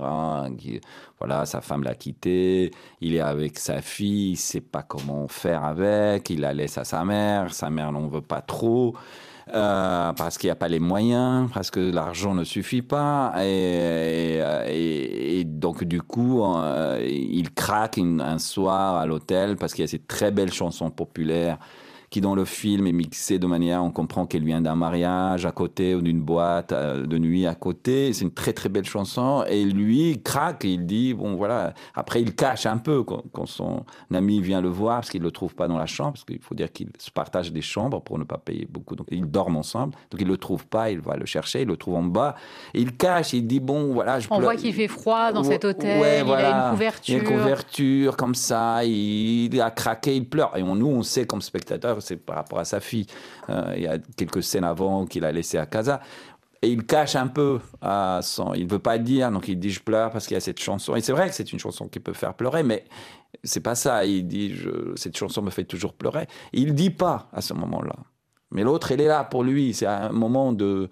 [0.59, 0.81] Qui,
[1.19, 5.65] voilà, sa femme l'a quitté, il est avec sa fille, il sait pas comment faire
[5.65, 8.95] avec, il la laisse à sa mère, sa mère n'en veut pas trop.
[9.54, 13.34] Euh, parce qu'il n'y a pas les moyens, parce que l'argent ne suffit pas.
[13.44, 19.86] Et, et, donc, du coup, euh, il craque un soir à l'hôtel parce qu'il y
[19.86, 21.58] a ces très belles chansons populaires
[22.12, 25.54] qui dans le film est mixé de manière, on comprend qu'elle vient d'un mariage à
[25.54, 28.12] côté ou d'une boîte euh, de nuit à côté.
[28.12, 29.46] C'est une très très belle chanson.
[29.50, 31.74] Et lui, il craque, il dit, bon voilà.
[31.96, 35.56] Après, il cache un peu quand, son ami vient le voir parce qu'il le trouve
[35.56, 38.26] pas dans la chambre, parce qu'il faut dire qu'ils se partagent des chambres pour ne
[38.26, 38.98] pas payer beaucoup.
[38.98, 39.96] Donc ils dorment ensemble.
[40.12, 42.36] Donc il le trouve pas, il va le chercher, il le trouve en bas.
[42.74, 44.20] il cache, il dit, bon voilà.
[44.20, 46.58] Je on voit qu'il fait froid dans cet hôtel, ouais, il voilà.
[46.58, 47.16] a une couverture.
[47.16, 50.58] Il a une couverture comme ça, il a craqué, il pleure.
[50.58, 53.08] Et nous, on sait comme spectateur c'est par rapport à sa fille.
[53.50, 56.02] Euh, il y a quelques scènes avant qu'il a laissé à Casa.
[56.64, 58.54] Et il cache un peu à son.
[58.54, 60.96] Il veut pas dire, donc il dit je pleure parce qu'il y a cette chanson.
[60.96, 62.86] Et c'est vrai que c'est une chanson qui peut faire pleurer, mais
[63.44, 64.06] c'est pas ça.
[64.06, 64.56] Il dit
[64.96, 66.28] cette chanson me fait toujours pleurer.
[66.54, 67.96] Il il dit pas à ce moment-là.
[68.52, 69.74] Mais l'autre, elle est là pour lui.
[69.74, 70.90] C'est un moment de,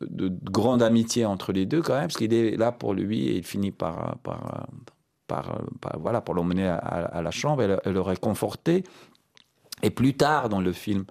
[0.00, 3.36] de, grande amitié entre les deux quand même, parce qu'il est là pour lui et
[3.36, 4.68] il finit par, par,
[5.26, 5.60] par,
[6.00, 8.84] voilà, pour l'emmener à, la chambre et le réconforter.
[9.82, 11.04] Et plus tard dans le film,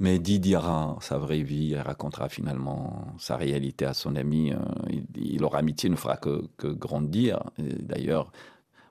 [0.00, 4.52] Mehdi dira sa vraie vie, elle racontera finalement sa réalité à son ami.
[4.52, 4.56] Euh,
[5.14, 7.40] il, leur amitié ne fera que grandir.
[7.58, 8.32] D'ailleurs,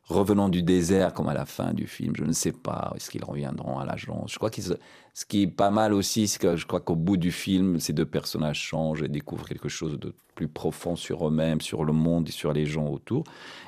[0.09, 3.23] revenant du désert comme à la fin du film, je ne sais pas, est-ce qu'ils
[3.23, 6.65] reviendront à l'agence Je crois que ce qui est pas mal aussi, c'est que je
[6.65, 10.47] crois qu'au bout du film, ces deux personnages changent et découvrent quelque chose de plus
[10.47, 13.23] profond sur eux-mêmes, sur le monde et sur les gens autour.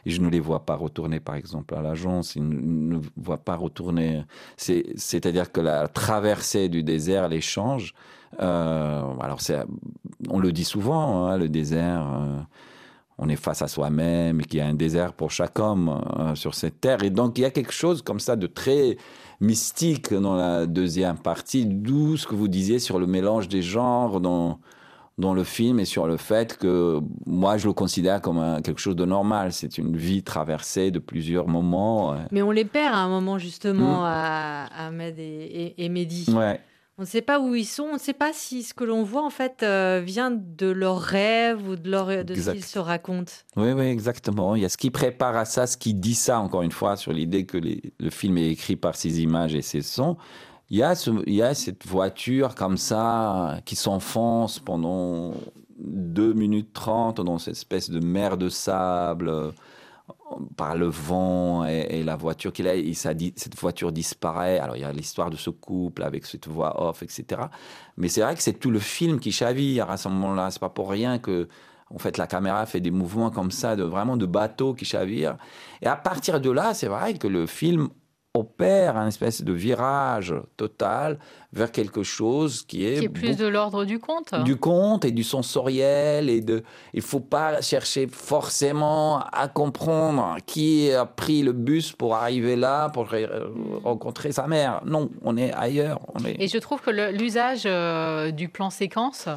[0.06, 2.36] Et je ne les vois pas retourner, par exemple, à l'agence.
[2.36, 4.24] Ils ne, voient pas retourner.
[4.58, 7.94] C'est-à-dire que la traversée du désert les change.
[8.42, 9.40] Euh, alors,
[10.30, 12.08] on le dit souvent, hein, le désert.
[12.08, 12.40] Euh,
[13.18, 16.36] on est face à soi-même et qu'il y a un désert pour chaque homme euh,
[16.36, 17.04] sur cette terre.
[17.04, 18.98] Et donc, il y a quelque chose comme ça de très
[19.40, 24.20] mystique dans la deuxième partie, d'où ce que vous disiez sur le mélange des genres
[24.20, 24.60] dans,
[25.18, 28.96] dans le film et sur le fait que moi, je le considère comme quelque chose
[28.96, 29.54] de normal.
[29.54, 32.16] C'est une vie traversée de plusieurs moments.
[32.32, 34.06] Mais on les perd à un moment, justement, mmh.
[34.06, 36.34] à Ahmed et, et, et Mehdi.
[36.34, 36.60] Ouais.
[36.98, 39.04] On ne sait pas où ils sont, on ne sait pas si ce que l'on
[39.04, 42.80] voit en fait euh, vient de leurs rêves ou de, leur, de ce qu'ils se
[42.80, 43.34] racontent.
[43.58, 44.56] Oui, oui, exactement.
[44.56, 46.96] Il y a ce qui prépare à ça, ce qui dit ça, encore une fois,
[46.96, 50.16] sur l'idée que le film est écrit par ces images et ces sons.
[50.70, 55.34] Il y a, ce, il y a cette voiture comme ça qui s'enfonce pendant
[55.80, 59.54] 2 minutes 30 dans cette espèce de mer de sable
[60.58, 64.60] par le vent et, la voiture qu'il a, dit, cette voiture disparaît.
[64.60, 67.44] Alors il y a l'histoire de ce couple avec cette voix off, etc.
[67.98, 70.52] Mais c'est vrai que c'est tout le film qui chavire à ce moment-là.
[70.52, 71.48] C'est pas pour rien que
[71.94, 75.38] en fait, la caméra fait des mouvements comme ça, de vraiment de bateau qui chavire.
[75.82, 77.90] Et à partir de là, c'est vrai que le film
[78.36, 81.18] opère un espèce de virage total
[81.54, 84.36] vers quelque chose qui est, Qui est plus beaucoup- de l'ordre du conte.
[84.44, 86.64] du conte et du sensoriel et de
[86.94, 92.90] il faut pas chercher forcément à comprendre qui a pris le bus pour arriver là
[92.90, 93.08] pour
[93.84, 98.32] rencontrer sa mère non on est ailleurs on est Et je trouve que l'usage euh,
[98.32, 99.28] du plan séquence,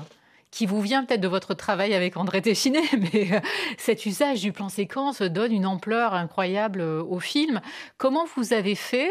[0.51, 2.80] qui vous vient peut-être de votre travail avec André Téchiné,
[3.12, 3.40] mais euh,
[3.76, 7.61] cet usage du plan séquence donne une ampleur incroyable euh, au film.
[7.99, 9.11] Comment vous avez fait?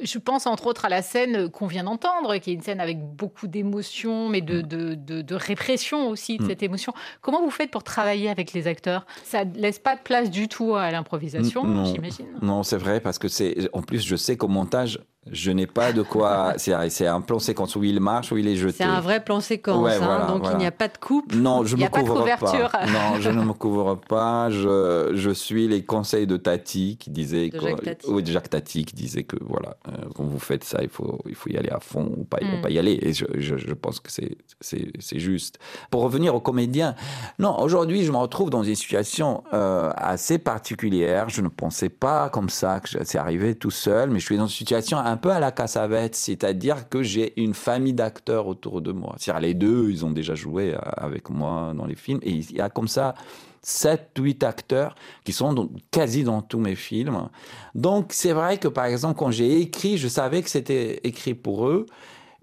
[0.00, 3.00] Je pense entre autres à la scène qu'on vient d'entendre, qui est une scène avec
[3.00, 6.48] beaucoup d'émotion, mais de, de, de- de répression aussi de Mm.
[6.48, 6.92] cette émotion.
[7.20, 9.06] Comment vous faites pour travailler avec les acteurs?
[9.24, 11.84] Ça ne laisse pas de place du tout à l'improvisation, Non.
[11.84, 12.26] j'imagine?
[12.42, 13.68] Non, c'est vrai, parce que c'est.
[13.72, 15.00] En plus, je sais qu'au montage,
[15.32, 16.54] je n'ai pas de quoi.
[16.56, 18.76] c'est un plan séquence où il marche, où il est jeté.
[18.78, 20.56] C'est un vrai plan séquence, Ouais, hein, voilà, donc voilà.
[20.56, 21.34] il n'y a pas de coupe.
[21.34, 22.86] Non, je y me pas couvre pas.
[22.86, 24.50] Non, je ne me couvre pas.
[24.50, 28.06] Je, je suis les conseils de Tati qui disait De Jacques Tati.
[28.10, 31.18] oui, de Jacques Tati qui disait que voilà, euh, quand vous faites ça, il faut,
[31.28, 32.62] il faut y aller à fond ou pas, Mm.
[32.62, 32.98] pas y aller.
[33.02, 35.58] Et je, je, je pense que c'est juste.
[35.90, 36.94] Pour revenir aux comédiens,
[37.38, 41.28] non, aujourd'hui, je me retrouve dans une situation euh, assez particulière.
[41.28, 44.46] Je ne pensais pas comme ça que c'est arrivé tout seul, mais je suis dans
[44.46, 48.92] une situation un peu à la Cassavette, c'est-à-dire que j'ai une famille d'acteurs autour de
[48.92, 49.14] moi.
[49.18, 52.52] C'est-à-dire les deux, ils ont déjà joué euh, avec moi dans les films, et il
[52.56, 53.14] y a comme ça
[53.62, 54.94] 7, 8 acteurs
[55.24, 57.28] qui sont dans- quasi dans tous mes films.
[57.74, 61.68] Donc c'est vrai que par exemple quand j'ai écrit, je savais que c'était écrit pour
[61.68, 61.84] eux.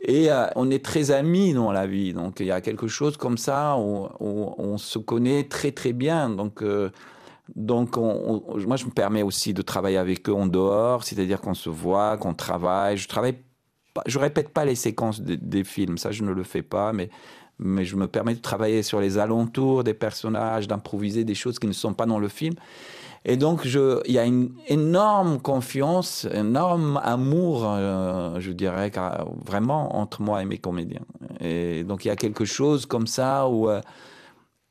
[0.07, 3.17] Et euh, on est très amis dans la vie, donc il y a quelque chose
[3.17, 6.29] comme ça où, où on se connaît très très bien.
[6.29, 6.91] Donc, euh,
[7.55, 11.41] donc on- on- moi je me permets aussi de travailler avec eux en dehors, c'est-à-dire
[11.41, 12.97] qu'on se voit, qu'on travaille.
[12.97, 13.37] Je travaille,
[14.07, 17.09] je répète pas les séquences des- films, ça je ne le fais pas, mais
[17.57, 21.67] mais je me permets de travailler sur les alentours des personnages, d'improviser des choses qui
[21.67, 22.53] ne sont pas dans le film.
[23.23, 28.91] Et donc, il y a une énorme confiance, énorme amour, euh, je dirais,
[29.45, 31.05] vraiment entre moi et mes comédiens.
[31.39, 33.79] Et donc, il y a quelque chose comme ça où euh,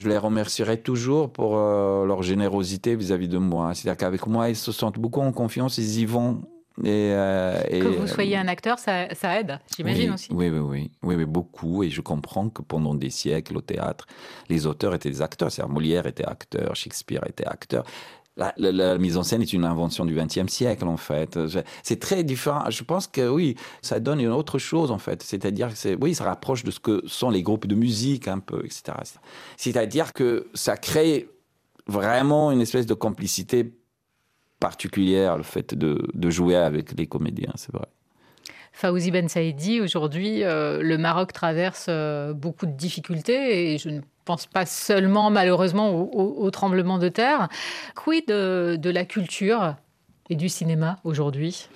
[0.01, 3.75] je les remercierai toujours pour euh, leur générosité vis-à-vis de moi.
[3.75, 6.43] C'est-à-dire qu'avec moi, ils se sentent beaucoup en confiance, ils y vont.
[6.83, 10.29] Et, euh, et, Que vous soyez un acteur, ça, ça aide, j'imagine oui, aussi.
[10.33, 11.85] Oui, oui, oui, oui, oui, beaucoup.
[11.85, 14.07] Et je comprends que pendant des siècles au théâtre,
[14.49, 15.53] les auteurs étaient des acteurs.
[15.53, 17.85] C'est-à-dire Molière était acteur, Shakespeare était acteur.
[18.37, 21.39] La, mise en scène est une invention du XXe siècle, en fait.
[21.85, 22.69] C'est très différent.
[22.69, 25.23] Je pense que oui, ça donne une autre chose, en fait.
[25.23, 28.65] C'est-à-dire que oui, ça rapproche de ce que sont les groupes de musique, un peu,
[28.65, 28.99] etc.
[29.57, 31.29] C'est-à-dire que ça crée
[31.87, 33.73] vraiment une espèce de complicité
[34.59, 37.87] particulière, le fait de jouer avec les comédiens, c'est vrai.
[38.77, 44.01] Fawzi Ben Saïdi, aujourd'hui, euh, le Maroc traverse euh, beaucoup de difficultés et je ne
[44.25, 47.49] pense pas seulement, malheureusement, au, tremblement de terre.
[47.95, 49.77] Quid de, de la culture
[50.29, 51.69] et du cinéma aujourd'hui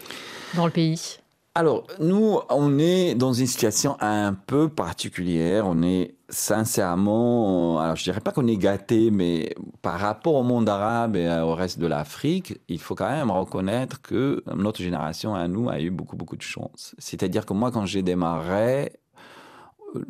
[0.54, 1.20] dans le pays?
[1.58, 5.66] Alors, nous, on est dans une situation un peu particulière.
[5.66, 10.68] On est sincèrement, alors je dirais pas qu'on est gâté, mais par rapport au monde
[10.68, 15.48] arabe et au reste de l'Afrique, il faut quand même reconnaître que notre génération à
[15.48, 16.94] nous a eu beaucoup, beaucoup de chance.
[16.98, 18.92] C'est-à-dire que moi, quand j'ai démarré,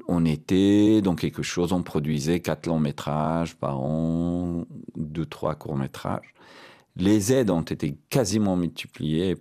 [0.06, 5.78] on était dans quelque chose, on produisait quatre longs métrages par an, deux, trois courts
[5.78, 6.34] métrages.
[6.96, 9.36] Les aides ont été quasiment multipliées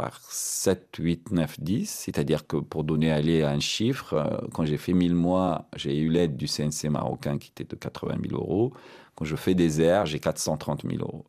[0.00, 1.90] par 7, 8, 9, 10.
[1.90, 6.08] C'est-à-dire que pour donner aller un chiffre, euh, quand j'ai fait 1000 mois, j'ai eu
[6.08, 8.72] l'aide du CNC marocain qui était de 80 000 euros.
[9.14, 11.26] Quand je fais des airs, j'ai 430 000 euros.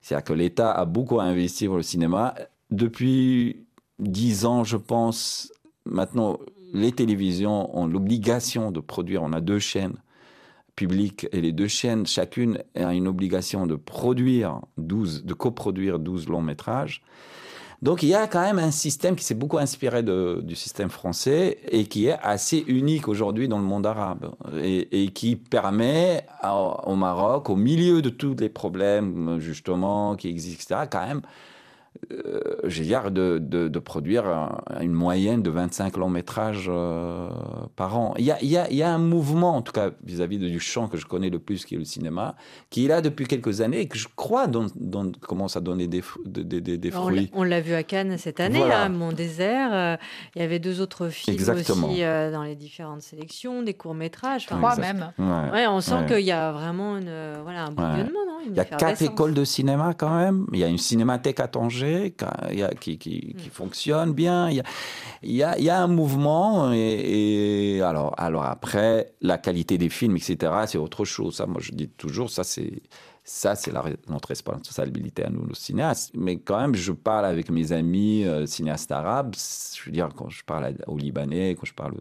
[0.00, 2.36] C'est-à-dire que l'État a beaucoup investi pour le cinéma.
[2.70, 3.66] Depuis
[3.98, 5.52] 10 ans, je pense,
[5.84, 6.38] maintenant,
[6.72, 9.24] les télévisions ont l'obligation de produire.
[9.24, 9.96] On a deux chaînes
[10.76, 16.28] publiques et les deux chaînes, chacune a une obligation de produire 12, de coproduire 12
[16.28, 17.02] longs métrages.
[17.82, 21.58] Donc il y a quand même un système qui s'est beaucoup inspiré du système français
[21.68, 27.50] et qui est assez unique aujourd'hui dans le monde arabe et, qui permet au Maroc,
[27.50, 31.22] au milieu de tous les problèmes justement qui existent, etc., quand même,
[32.12, 37.28] euh, veux dire, de, de- de produire un- une moyenne de 25 longs métrages euh,
[37.76, 38.14] par an.
[38.18, 40.38] Il y, a, il, y a, il y a un mouvement, en tout cas vis-à-vis
[40.38, 42.36] du champ que je connais le plus, qui est le cinéma,
[42.70, 45.86] qui est là depuis quelques années et que je crois don- don- commence à donner
[45.88, 47.30] des, des- des- fruits.
[47.32, 48.84] On l'a vu à Cannes cette année, Voilà.
[48.84, 49.70] hein, Mon désert.
[49.72, 49.96] euh,
[50.34, 51.88] il y avait deux autres films Exactement.
[51.90, 54.46] aussi euh, dans les différentes sélections, des courts métrages.
[54.46, 54.94] Trois Exact.
[54.94, 55.12] même.
[55.18, 55.50] Ouais.
[55.52, 56.06] Ouais, on sent Ouais.
[56.06, 57.10] qu'il y a vraiment une,
[57.42, 60.46] voilà, un bouillonnement, Une Il y a quatre écoles de cinéma quand même.
[60.52, 61.85] Il y a une cinémathèque à Tanger
[62.80, 64.50] qui, qui, qui- qui fonctionne bien.
[64.50, 64.64] Il y a,
[65.22, 66.72] il y a, il y a un mouvement.
[66.72, 71.36] Et, et alors, alors après, la qualité des films, etc., c'est autre chose.
[71.36, 72.82] Ça, moi, je dis toujours, ça, c'est
[73.28, 73.72] Ça, c'est
[74.08, 76.12] notre responsabilité à nous, nos cinéastes.
[76.14, 79.34] Mais quand même, je parle avec mes amis euh, cinéastes arabes.
[79.34, 81.94] Je veux dire, quand je parle aux Libanais, quand je parle.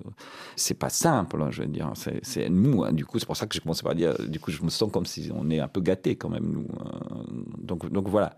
[0.56, 1.92] C'est pas simple, hein, je veux dire.
[2.22, 2.84] C'est nous.
[2.84, 2.94] Hein.
[2.94, 4.14] Du coup, c'est pour ça que je commence par dire.
[4.28, 6.68] Du coup, je me sens comme si on est un peu gâtés quand même, nous.
[6.80, 7.26] Hein.
[7.58, 8.36] Donc, donc voilà.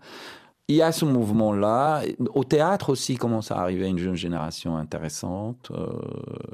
[0.70, 2.02] Il y a ce mouvement-là.
[2.34, 5.70] Au théâtre aussi commence à arriver une jeune génération intéressante.
[5.70, 5.88] Euh,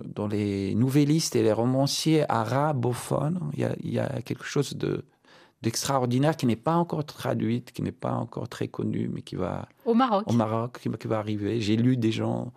[0.05, 4.77] dans les nouvellistes et les romanciers arabophones, il y a, il y a quelque chose
[4.77, 5.05] de
[5.63, 9.67] d'extraordinaire qui n'est pas encore traduite, qui n'est pas encore très connue, mais qui va...
[9.87, 10.25] Au Maroc.
[10.27, 11.59] Au Maroc, qui, qui va arriver.
[11.59, 12.53] J'ai lu des gens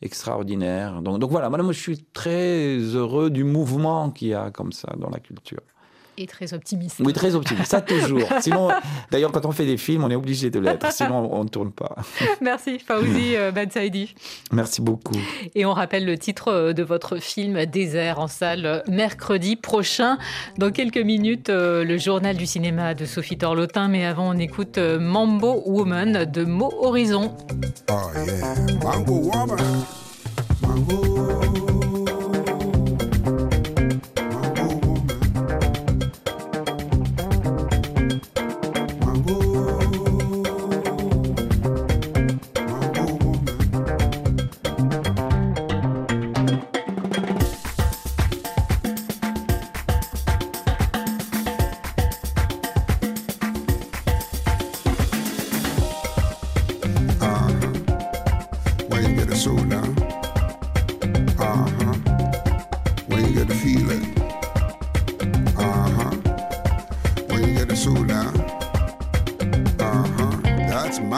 [0.00, 1.02] extraordinaires.
[1.02, 4.94] Donc, donc voilà, moi je suis très heureux du mouvement qu'il y a comme ça
[4.96, 5.60] dans la culture.
[6.20, 6.96] Et très optimiste.
[6.98, 8.28] Oui, très optimiste, ça toujours.
[8.40, 8.70] Sinon,
[9.12, 11.70] d'ailleurs, quand on fait des films, on est obligé de l'être, sinon on ne tourne
[11.70, 11.94] pas.
[12.40, 13.52] Merci Fauzi euh,
[14.52, 15.16] Merci beaucoup.
[15.54, 20.18] Et on rappelle le titre euh, de votre film Désert en salle mercredi prochain.
[20.56, 24.78] Dans quelques minutes, euh, le journal du cinéma de Sophie Torlotin, mais avant, on écoute
[24.78, 27.36] Mambo Woman de Mo Horizon.
[27.90, 27.94] Oh
[28.26, 29.84] yeah, Mambo Woman.
[30.62, 31.47] Mambo.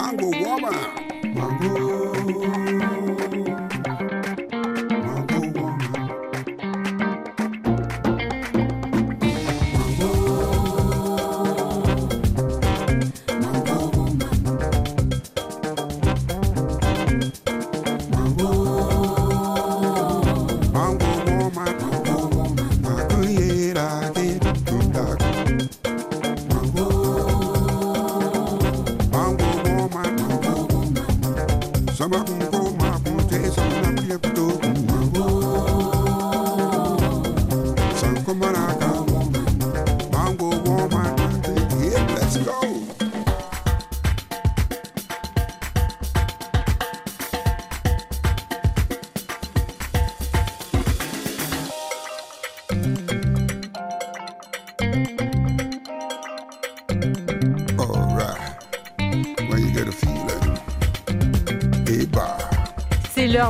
[0.00, 1.34] Mango Woman.
[1.34, 1.79] Mango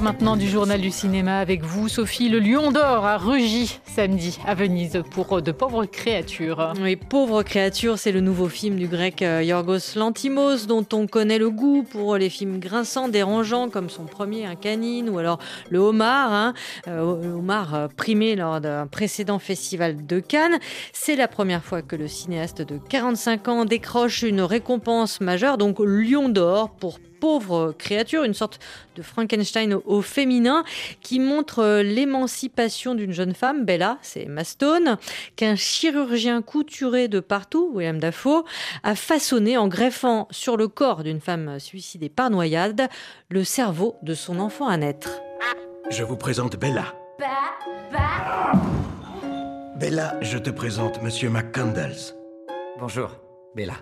[0.02, 2.28] maintenant du journal du cinéma avec vous, Sophie.
[2.28, 6.72] Le Lion d'Or a rugi samedi à Venise pour De pauvres créatures.
[6.80, 11.38] Oui, Pauvres créatures, c'est le nouveau film du grec euh, Yorgos Lantimos dont on connaît
[11.38, 15.38] le goût pour les films grinçants, dérangeants comme son premier, Un canine, ou alors
[15.68, 16.54] Le Homard, hein.
[16.88, 20.58] Euh, homard euh, primé lors d'un précédent festival de Cannes.
[20.92, 25.78] C'est la première fois que le cinéaste de 45 ans décroche une récompense majeure, donc
[25.80, 28.58] Lion d'Or pour pauvre créature, une sorte
[28.96, 30.64] de Frankenstein au, féminin,
[31.02, 34.96] qui montre euh, l'émancipation d'une jeune femme, Bella, c'est Mastone,
[35.36, 38.44] qu'un chirurgien couturé de partout, William Dafoe,
[38.82, 42.88] a façonné en greffant sur le corps d'une femme suicidée par noyade
[43.28, 45.20] le cerveau de son enfant à naître.
[45.90, 46.94] Je vous présente Bella.
[49.76, 52.14] Bella, je te présente Monsieur McCandles.
[52.78, 53.10] Bonjour,
[53.54, 53.74] Bella.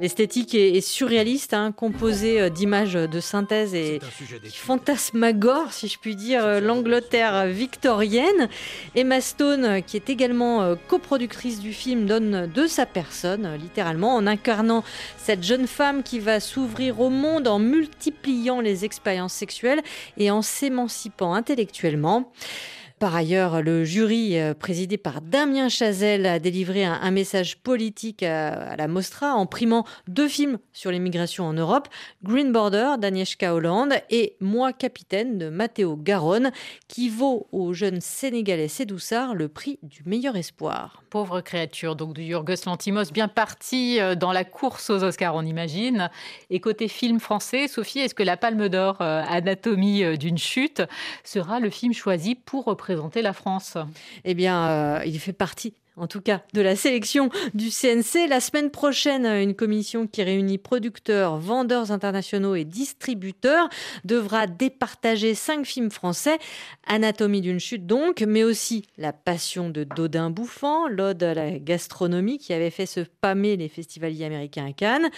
[0.00, 4.00] L'esthétique est, surréaliste, hein, composée euh, d'images de synthèse et
[4.42, 8.48] qui fantasmagore, si je puis dire, euh, l'Angleterre victorienne.
[8.96, 14.26] Emma Stone, euh, qui est également coproductrice du film, donne de sa personne, littéralement, en
[14.26, 14.82] incarnant
[15.16, 19.82] cette jeune femme qui va s'ouvrir au monde en multipliant les expériences sexuelles
[20.16, 22.32] et en s'émancipant intellectuellement.
[23.04, 28.76] Par ailleurs, le jury euh, présidé par Damien Chazelle a délivré un, message politique à,
[28.76, 31.88] la Mostra en primant deux films sur l'immigration en Europe,
[32.22, 36.50] Green Border d'Agnieszka Hollande et Moi capitaine de Matteo Garonne,
[36.88, 41.02] qui vaut au jeune Sénégalais Sédoussard le prix du meilleur espoir.
[41.10, 45.44] Pauvre créature, donc du Yorgos Lantimos, bien parti euh, dans la course aux Oscars, on
[45.44, 46.08] imagine.
[46.48, 50.82] Et côté film français, Sophie, est-ce que la Palme d'Or euh, Anatomie d'une chute
[51.22, 53.76] sera le film choisi pour représenter la France
[54.24, 58.28] Eh bien, euh, il fait partie en tout cas de la sélection du CNC.
[58.28, 63.68] La semaine prochaine, une commission qui réunit producteurs, vendeurs internationaux et distributeurs
[64.04, 66.38] devra départager cinq films français.
[66.86, 72.38] Anatomie d'une chute donc, mais aussi La Passion de Dodin Bouffant, l'ode à la gastronomie
[72.38, 75.10] qui avait fait se pâmer les festivaliers américains à Cannes.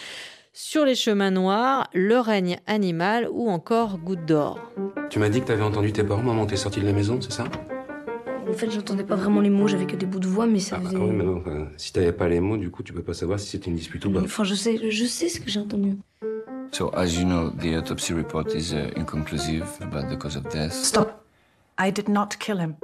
[0.58, 4.72] Sur les chemins noirs, Le règne animal ou encore Goutte d'or.
[5.10, 7.20] Tu m'as dit que tu avais entendu tes parents, maman, t'es sortie de la maison,
[7.20, 7.44] c'est ça?
[8.48, 10.76] En fait, j'entendais pas vraiment les mots, j'avais que des bouts de voix, mais ça
[10.78, 10.96] ah, faisait.
[10.98, 13.12] Ah oui, mais non, enfin, si t'avais pas les mots, du coup, tu peux pas
[13.12, 14.22] savoir si c'était une dispute ou pas.
[14.22, 15.98] Enfin, je sais, je sais ce que j'ai entendu.
[16.72, 20.72] So, as you know, the autopsy report is uh, inconclusive about the cause of death?
[20.72, 21.22] Stop.
[21.78, 22.76] I did not kill him.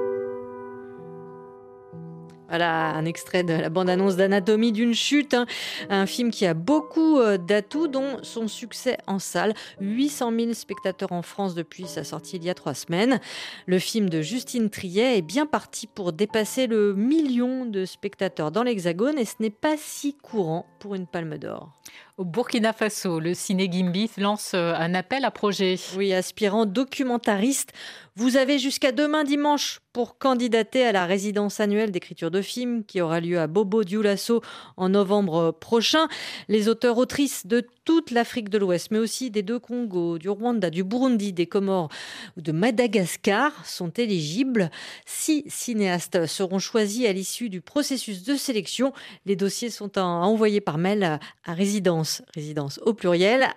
[2.53, 5.47] Voilà un extrait de la bande-annonce d'Anatomie d'une chute, hein.
[5.89, 9.55] un film qui a beaucoup euh, d'atouts, dont son succès en salle.
[9.81, 13.21] 800 000 spectateurs en France depuis sa sortie il y a trois semaines.
[13.65, 18.65] Le film de Justine Triet est bien parti pour dépasser le million de spectateurs dans
[18.65, 21.73] l'Hexagone et ce n'est pas si courant pour une palme d'or.
[22.19, 25.77] Au Burkina Faso, le Ciné Gimbi lance euh, un appel à projet.
[25.97, 27.73] Oui, aspirant documentariste,
[28.15, 33.01] vous avez jusqu'à demain dimanche pour candidater à la résidence annuelle d'écriture de films qui
[33.01, 34.43] aura lieu à Bobo Dioulasso
[34.77, 36.09] en novembre prochain.
[36.49, 40.85] Les auteurs-autrices de toute l'Afrique de l'Ouest, mais aussi des deux Congos, du Rwanda, du
[40.85, 41.89] Burundi, des Comores
[42.37, 44.71] ou de Madagascar sont éligibles.
[45.07, 48.93] Six cinéastes seront choisis à l'issue du processus de sélection.
[49.25, 52.02] Les dossiers sont envoyés par mail à résidence,
[52.35, 53.49] résidence au pluriel,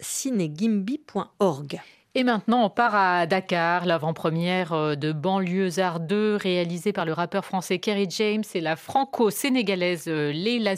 [0.00, 1.80] cinegimbi.org.
[2.18, 7.44] Et maintenant, on part à Dakar, l'avant-première euh, de Banlieusard 2, réalisée par le rappeur
[7.44, 10.74] français Kerry James et la franco-sénégalaise euh, Leila.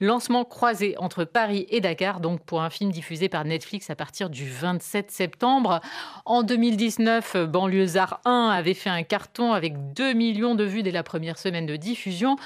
[0.00, 4.30] Lancement croisé entre Paris et Dakar, donc pour un film diffusé par Netflix à partir
[4.30, 5.80] du 27 septembre.
[6.24, 11.02] En 2019, Banlieusard 1 avait fait un carton avec 2 millions de vues dès la
[11.02, 12.36] première semaine de diffusion.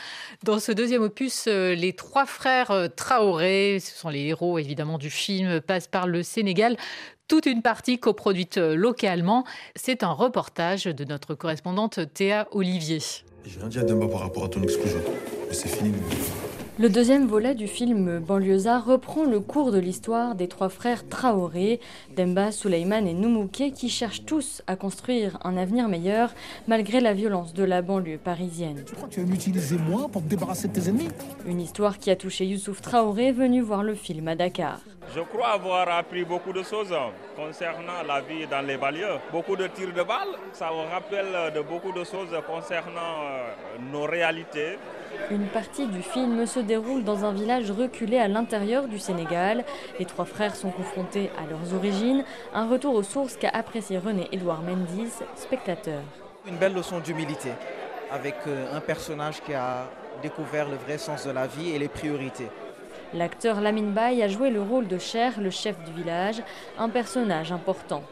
[0.44, 5.10] Dans ce deuxième opus, euh, les trois frères Traoré, ce sont les héros évidemment du
[5.10, 6.76] film, passent par le Sénégal
[7.32, 9.44] toute une partie coproduite localement.
[9.74, 12.98] C'est un reportage de notre correspondante Théa Olivier.
[13.46, 13.58] J'ai
[14.10, 15.00] par rapport à ton exclusion,
[15.50, 15.94] c'est fini.
[16.78, 21.80] Le deuxième volet du film Banlieusard reprend le cours de l'histoire des trois frères Traoré,
[22.16, 26.32] Demba, Souleyman et Noumouké, qui cherchent tous à construire un avenir meilleur
[26.66, 28.84] malgré la violence de la banlieue parisienne.
[28.86, 31.10] Tu crois que tu vas m'utiliser moi pour te débarrasser de tes ennemis?
[31.46, 34.80] Une histoire qui a touché Youssouf Traoré, venu voir le film à Dakar.
[35.14, 36.94] Je crois avoir appris beaucoup de choses
[37.36, 39.18] concernant la vie dans les banlieues.
[39.30, 43.20] Beaucoup de tirs de balles, ça me rappelle de beaucoup de choses concernant
[43.92, 44.78] nos réalités.
[45.30, 49.64] Une partie du film se déroule dans un village reculé à l'intérieur du Sénégal.
[49.98, 54.28] Les trois frères sont confrontés à leurs origines, un retour aux sources qu'a apprécié René
[54.32, 56.00] Édouard Mendiz, spectateur.
[56.46, 57.50] Une belle leçon d'humilité
[58.10, 58.34] avec
[58.72, 59.88] un personnage qui a
[60.22, 62.48] découvert le vrai sens de la vie et les priorités.
[63.14, 66.42] L'acteur Lamine Baye a joué le rôle de Cher, le chef du village,
[66.78, 68.02] un personnage important.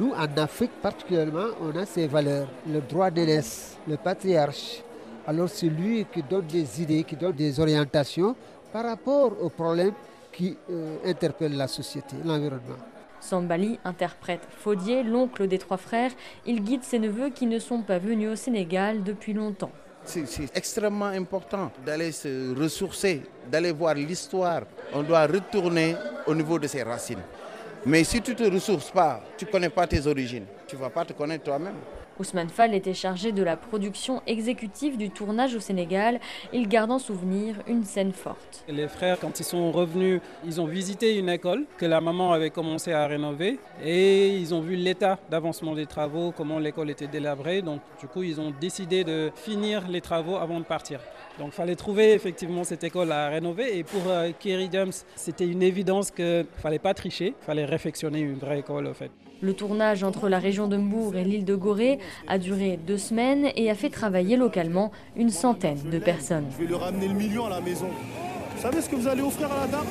[0.00, 4.82] Nous, en Afrique particulièrement, on a ces valeurs, le droit d'aînesse, le patriarche.
[5.26, 8.36] Alors c'est lui qui donne des idées, qui donne des orientations
[8.72, 9.94] par rapport aux problèmes
[10.32, 12.76] qui euh, interpellent la société, l'environnement.
[13.20, 16.12] Sambali interprète Faudier, l'oncle des trois frères.
[16.44, 19.72] Il guide ses neveux qui ne sont pas venus au Sénégal depuis longtemps.
[20.04, 24.62] C'est extrêmement important d'aller se ressourcer, d'aller voir l'histoire.
[24.94, 25.96] On doit retourner
[26.28, 27.22] au niveau de ses racines.
[27.84, 30.80] Mais si tu ne te ressources pas, tu ne connais pas tes origines, tu ne
[30.80, 31.74] vas pas te connaître toi-même.
[32.18, 36.20] Ousmane Fall était chargé de la production exécutive du tournage au Sénégal.
[36.52, 38.64] Il garde en souvenir une scène forte.
[38.68, 42.50] Les frères, quand ils sont revenus, ils ont visité une école que la maman avait
[42.50, 47.62] commencé à rénover et ils ont vu l'état d'avancement des travaux, comment l'école était délabrée.
[47.62, 51.00] Donc, du coup, ils ont décidé de finir les travaux avant de partir.
[51.38, 53.76] Donc, il fallait trouver effectivement cette école à rénover.
[53.78, 57.64] Et pour euh, Kerry James, c'était une évidence qu'il ne fallait pas tricher, il fallait
[57.64, 59.10] réfectionner une vraie école en fait.
[59.42, 63.48] Le tournage entre la région de Mbourg et l'île de Gorée a duré deux semaines
[63.54, 66.46] et a fait travailler localement une centaine de personnes.
[66.52, 67.88] Je vais lui ramener le million à la maison.
[68.56, 69.86] Vous savez ce que vous allez offrir à la dame?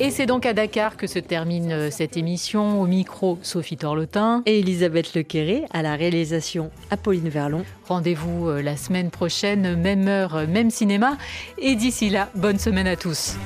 [0.00, 2.80] Et c'est donc à Dakar que se termine cette émission.
[2.80, 4.42] Au micro, Sophie Torlotin.
[4.46, 7.64] Et Elisabeth Lequéré à la réalisation Apolline Verlon.
[7.86, 11.18] Rendez-vous la semaine prochaine, même heure, même cinéma.
[11.58, 13.36] Et d'ici là, bonne semaine à tous.